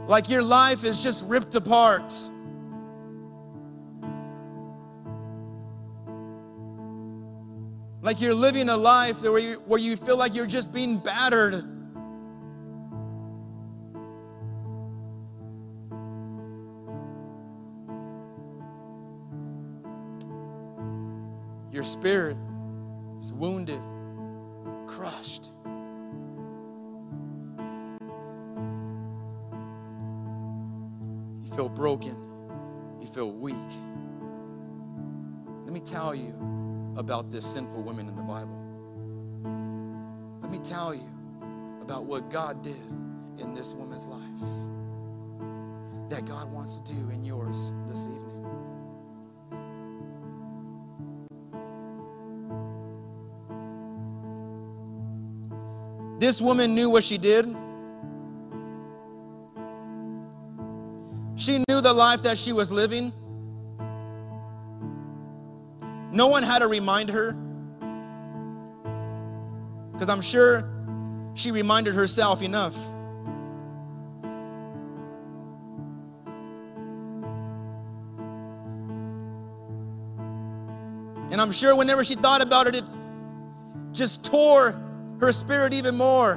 Like 0.05 0.27
your 0.27 0.43
life 0.43 0.83
is 0.83 1.01
just 1.01 1.23
ripped 1.25 1.55
apart. 1.55 2.11
Like 8.01 8.19
you're 8.19 8.33
living 8.33 8.67
a 8.67 8.75
life 8.75 9.21
where 9.21 9.39
you, 9.39 9.53
where 9.65 9.79
you 9.79 9.95
feel 9.95 10.17
like 10.17 10.35
you're 10.35 10.45
just 10.45 10.73
being 10.73 10.97
battered. 10.97 11.63
Your 21.71 21.85
spirit 21.85 22.35
is 23.19 23.33
wounded, 23.33 23.81
crushed. 24.87 25.51
You 31.43 31.49
feel 31.55 31.69
broken, 31.69 32.15
you 32.99 33.07
feel 33.07 33.31
weak. 33.31 33.55
Let 35.63 35.73
me 35.73 35.79
tell 35.79 36.15
you 36.15 36.33
about 36.95 37.29
this 37.29 37.45
sinful 37.45 37.81
woman 37.83 38.07
in 38.07 38.15
the 38.15 38.21
Bible. 38.21 38.57
Let 40.41 40.51
me 40.51 40.59
tell 40.59 40.93
you 40.93 41.09
about 41.81 42.05
what 42.05 42.29
God 42.29 42.61
did 42.63 42.75
in 43.39 43.53
this 43.53 43.73
woman's 43.73 44.05
life 44.05 44.21
that 46.09 46.25
God 46.25 46.51
wants 46.51 46.79
to 46.79 46.93
do 46.93 47.09
in 47.09 47.25
yours 47.25 47.73
this 47.87 48.05
evening. 48.05 48.36
This 56.27 56.41
woman 56.41 56.75
knew 56.75 56.89
what 56.89 57.05
she 57.05 57.17
did. 57.17 57.45
She 61.37 61.63
knew 61.69 61.79
the 61.79 61.93
life 61.93 62.23
that 62.23 62.37
she 62.37 62.51
was 62.51 62.69
living. 62.69 63.13
No 66.11 66.27
one 66.27 66.43
had 66.43 66.59
to 66.59 66.67
remind 66.67 67.11
her. 67.11 67.31
Because 69.93 70.09
I'm 70.09 70.19
sure 70.19 70.69
she 71.33 71.51
reminded 71.51 71.93
herself 71.93 72.41
enough. 72.41 72.75
And 81.31 81.39
I'm 81.39 81.53
sure 81.53 81.73
whenever 81.73 82.03
she 82.03 82.15
thought 82.15 82.41
about 82.41 82.67
it, 82.67 82.75
it 82.75 82.83
just 83.93 84.25
tore 84.25 84.75
her 85.19 85.31
spirit 85.31 85.73
even 85.73 85.95
more 85.95 86.33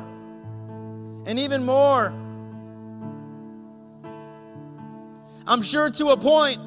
and 1.27 1.39
even 1.39 1.65
more. 1.65 2.15
I'm 5.47 5.63
sure 5.63 5.91
to 5.91 6.09
a 6.11 6.17
point 6.17 6.61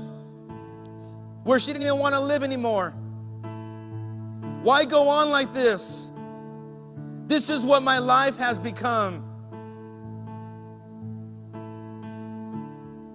where 1.44 1.60
she 1.60 1.74
didn't 1.74 1.84
even 1.84 2.00
want 2.00 2.16
to 2.16 2.20
live 2.20 2.44
anymore. 2.44 2.92
Why 4.62 4.86
go 4.86 5.10
on 5.10 5.30
like 5.30 5.54
this? 5.54 6.12
This 7.28 7.50
is 7.50 7.66
what 7.66 7.84
my 7.84 8.00
life 8.00 8.38
has 8.38 8.60
become. 8.60 9.22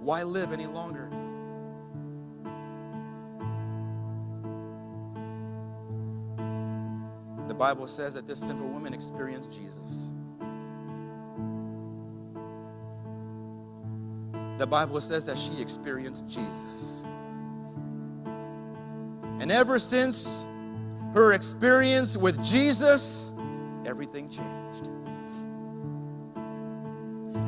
Why 0.01 0.22
live 0.22 0.53
any 0.53 0.66
longer? 0.66 1.11
Bible 7.59 7.87
says 7.87 8.15
that 8.15 8.27
this 8.27 8.39
sinful 8.39 8.69
woman 8.69 8.95
experienced 8.95 9.53
Jesus. 9.53 10.13
the 14.59 14.67
Bible 14.67 15.01
says 15.01 15.25
that 15.25 15.39
she 15.39 15.63
experienced 15.63 16.27
Jesus. 16.29 17.05
And 19.41 19.53
ever 19.53 19.79
since 19.79 20.47
her 21.15 21.33
experience 21.33 22.17
with 22.17 22.43
Jesus, 22.43 23.33
everything 23.87 24.29
changed. 24.29 24.91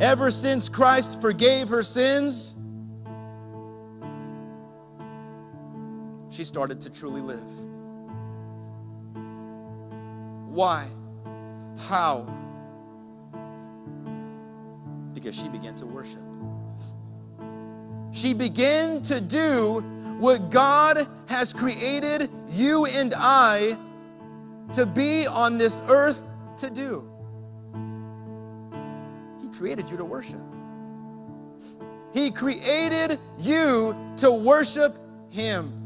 Ever 0.01 0.31
since 0.31 0.69
Christ 0.69 1.21
forgave 1.21 1.69
her 1.69 1.83
sins, 1.83 2.57
she 6.31 6.45
started 6.45 6.81
to 6.83 6.91
truly 6.91 7.21
live. 7.21 7.51
Why? 10.51 10.87
How? 11.79 12.27
Because 15.15 15.37
she 15.37 15.49
began 15.49 15.77
to 15.77 15.87
worship. 15.87 16.21
She 18.13 18.35
began 18.35 19.01
to 19.03 19.21
do 19.21 19.81
what 20.19 20.51
God 20.51 21.09
has 21.27 21.53
created 21.53 22.29
you 22.51 22.87
and 22.87 23.15
I 23.17 23.79
to 24.73 24.87
be 24.87 25.27
on 25.27 25.57
this 25.57 25.81
earth 25.89 26.29
to 26.59 26.69
do. 26.69 27.09
He 29.41 29.49
created 29.57 29.89
you 29.89 29.97
to 29.97 30.05
worship. 30.05 30.41
He 32.13 32.33
created 32.33 33.21
you 33.39 33.97
to 34.17 34.33
worship 34.33 34.99
Him. 35.31 35.80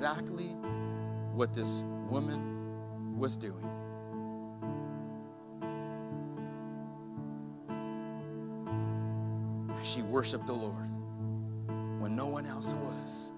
Exactly 0.00 0.56
what 1.34 1.52
this 1.52 1.84
woman 2.08 3.18
was 3.18 3.36
doing. 3.36 3.68
She 9.82 10.00
worshiped 10.00 10.46
the 10.46 10.54
Lord 10.54 10.88
when 12.00 12.16
no 12.16 12.24
one 12.24 12.46
else 12.46 12.72
was. 12.72 13.32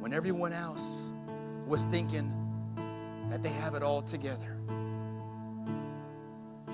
When 0.00 0.12
everyone 0.12 0.52
else 0.52 1.14
was 1.66 1.84
thinking 1.84 2.30
that 3.30 3.42
they 3.42 3.48
have 3.48 3.74
it 3.74 3.82
all 3.82 4.02
together. 4.02 4.58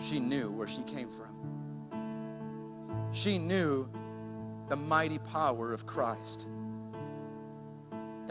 She 0.01 0.19
knew 0.19 0.51
where 0.51 0.67
she 0.67 0.83
came 0.83 1.09
from. 1.09 1.29
She 3.13 3.39
knew 3.39 3.89
the 4.69 4.75
mighty 4.75 5.19
power 5.19 5.73
of 5.73 5.87
Christ 5.87 6.49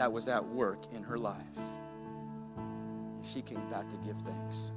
that 0.02 0.10
was 0.12 0.26
at 0.26 0.44
work 0.44 0.80
in 0.92 1.00
her 1.00 1.16
life. 1.16 1.36
She 3.22 3.40
came 3.40 3.64
back 3.70 3.88
to 3.88 3.96
give 3.98 4.16
thanks. 4.16 4.72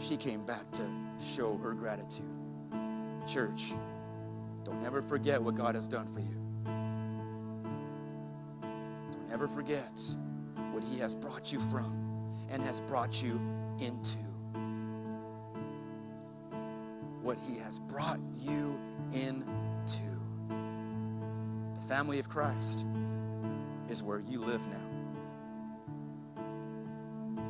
She 0.00 0.16
came 0.16 0.44
back 0.44 0.68
to 0.72 0.82
show 1.20 1.56
her 1.58 1.72
gratitude. 1.72 2.26
Church, 3.28 3.72
don't 4.64 4.84
ever 4.84 5.00
forget 5.00 5.40
what 5.40 5.54
God 5.54 5.76
has 5.76 5.86
done 5.86 6.12
for 6.12 6.18
you. 6.18 6.36
Don't 9.12 9.32
ever 9.32 9.46
forget 9.46 10.00
what 10.72 10.82
He 10.82 10.98
has 10.98 11.14
brought 11.14 11.52
you 11.52 11.60
from 11.60 12.26
and 12.50 12.60
has 12.64 12.80
brought 12.80 13.22
you 13.22 13.40
into. 13.78 14.18
What 17.22 17.38
He 17.48 17.60
has 17.60 17.78
brought 17.78 18.18
you 18.34 18.76
into. 19.12 20.02
The 21.76 21.86
family 21.86 22.18
of 22.18 22.28
Christ 22.28 22.84
is 23.90 24.02
where 24.02 24.20
you 24.20 24.38
live 24.38 24.66
now. 24.68 24.78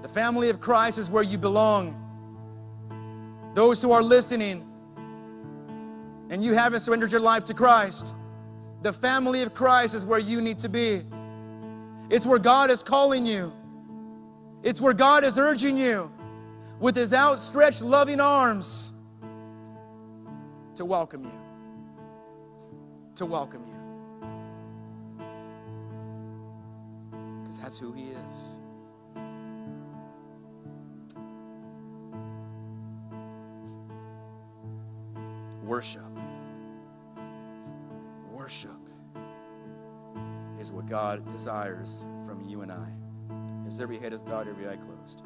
The 0.02 0.08
family 0.08 0.48
of 0.48 0.60
Christ 0.60 0.98
is 0.98 1.10
where 1.10 1.22
you 1.22 1.36
belong. 1.38 1.96
Those 3.54 3.82
who 3.82 3.92
are 3.92 4.02
listening, 4.02 4.66
and 6.30 6.42
you 6.42 6.54
haven't 6.54 6.80
surrendered 6.80 7.12
your 7.12 7.20
life 7.20 7.44
to 7.44 7.54
Christ, 7.54 8.14
the 8.82 8.92
family 8.92 9.42
of 9.42 9.54
Christ 9.54 9.94
is 9.94 10.06
where 10.06 10.18
you 10.18 10.40
need 10.40 10.58
to 10.60 10.68
be. 10.70 11.02
It's 12.08 12.24
where 12.24 12.38
God 12.38 12.70
is 12.70 12.82
calling 12.82 13.26
you. 13.26 13.52
It's 14.62 14.80
where 14.80 14.94
God 14.94 15.24
is 15.24 15.38
urging 15.38 15.76
you 15.76 16.10
with 16.80 16.96
his 16.96 17.12
outstretched 17.12 17.82
loving 17.82 18.20
arms 18.20 18.94
to 20.76 20.84
welcome 20.86 21.24
you. 21.24 21.38
To 23.16 23.26
welcome 23.26 23.66
you. 23.66 23.79
That's 27.60 27.78
who 27.78 27.92
he 27.92 28.10
is. 28.30 28.58
Worship. 35.62 36.02
Worship 38.32 38.70
is 40.58 40.72
what 40.72 40.86
God 40.86 41.26
desires 41.28 42.06
from 42.26 42.42
you 42.42 42.62
and 42.62 42.72
I. 42.72 42.88
As 43.66 43.80
every 43.80 43.98
head 43.98 44.12
is 44.12 44.22
bowed, 44.22 44.48
every 44.48 44.68
eye 44.68 44.76
closed. 44.76 45.22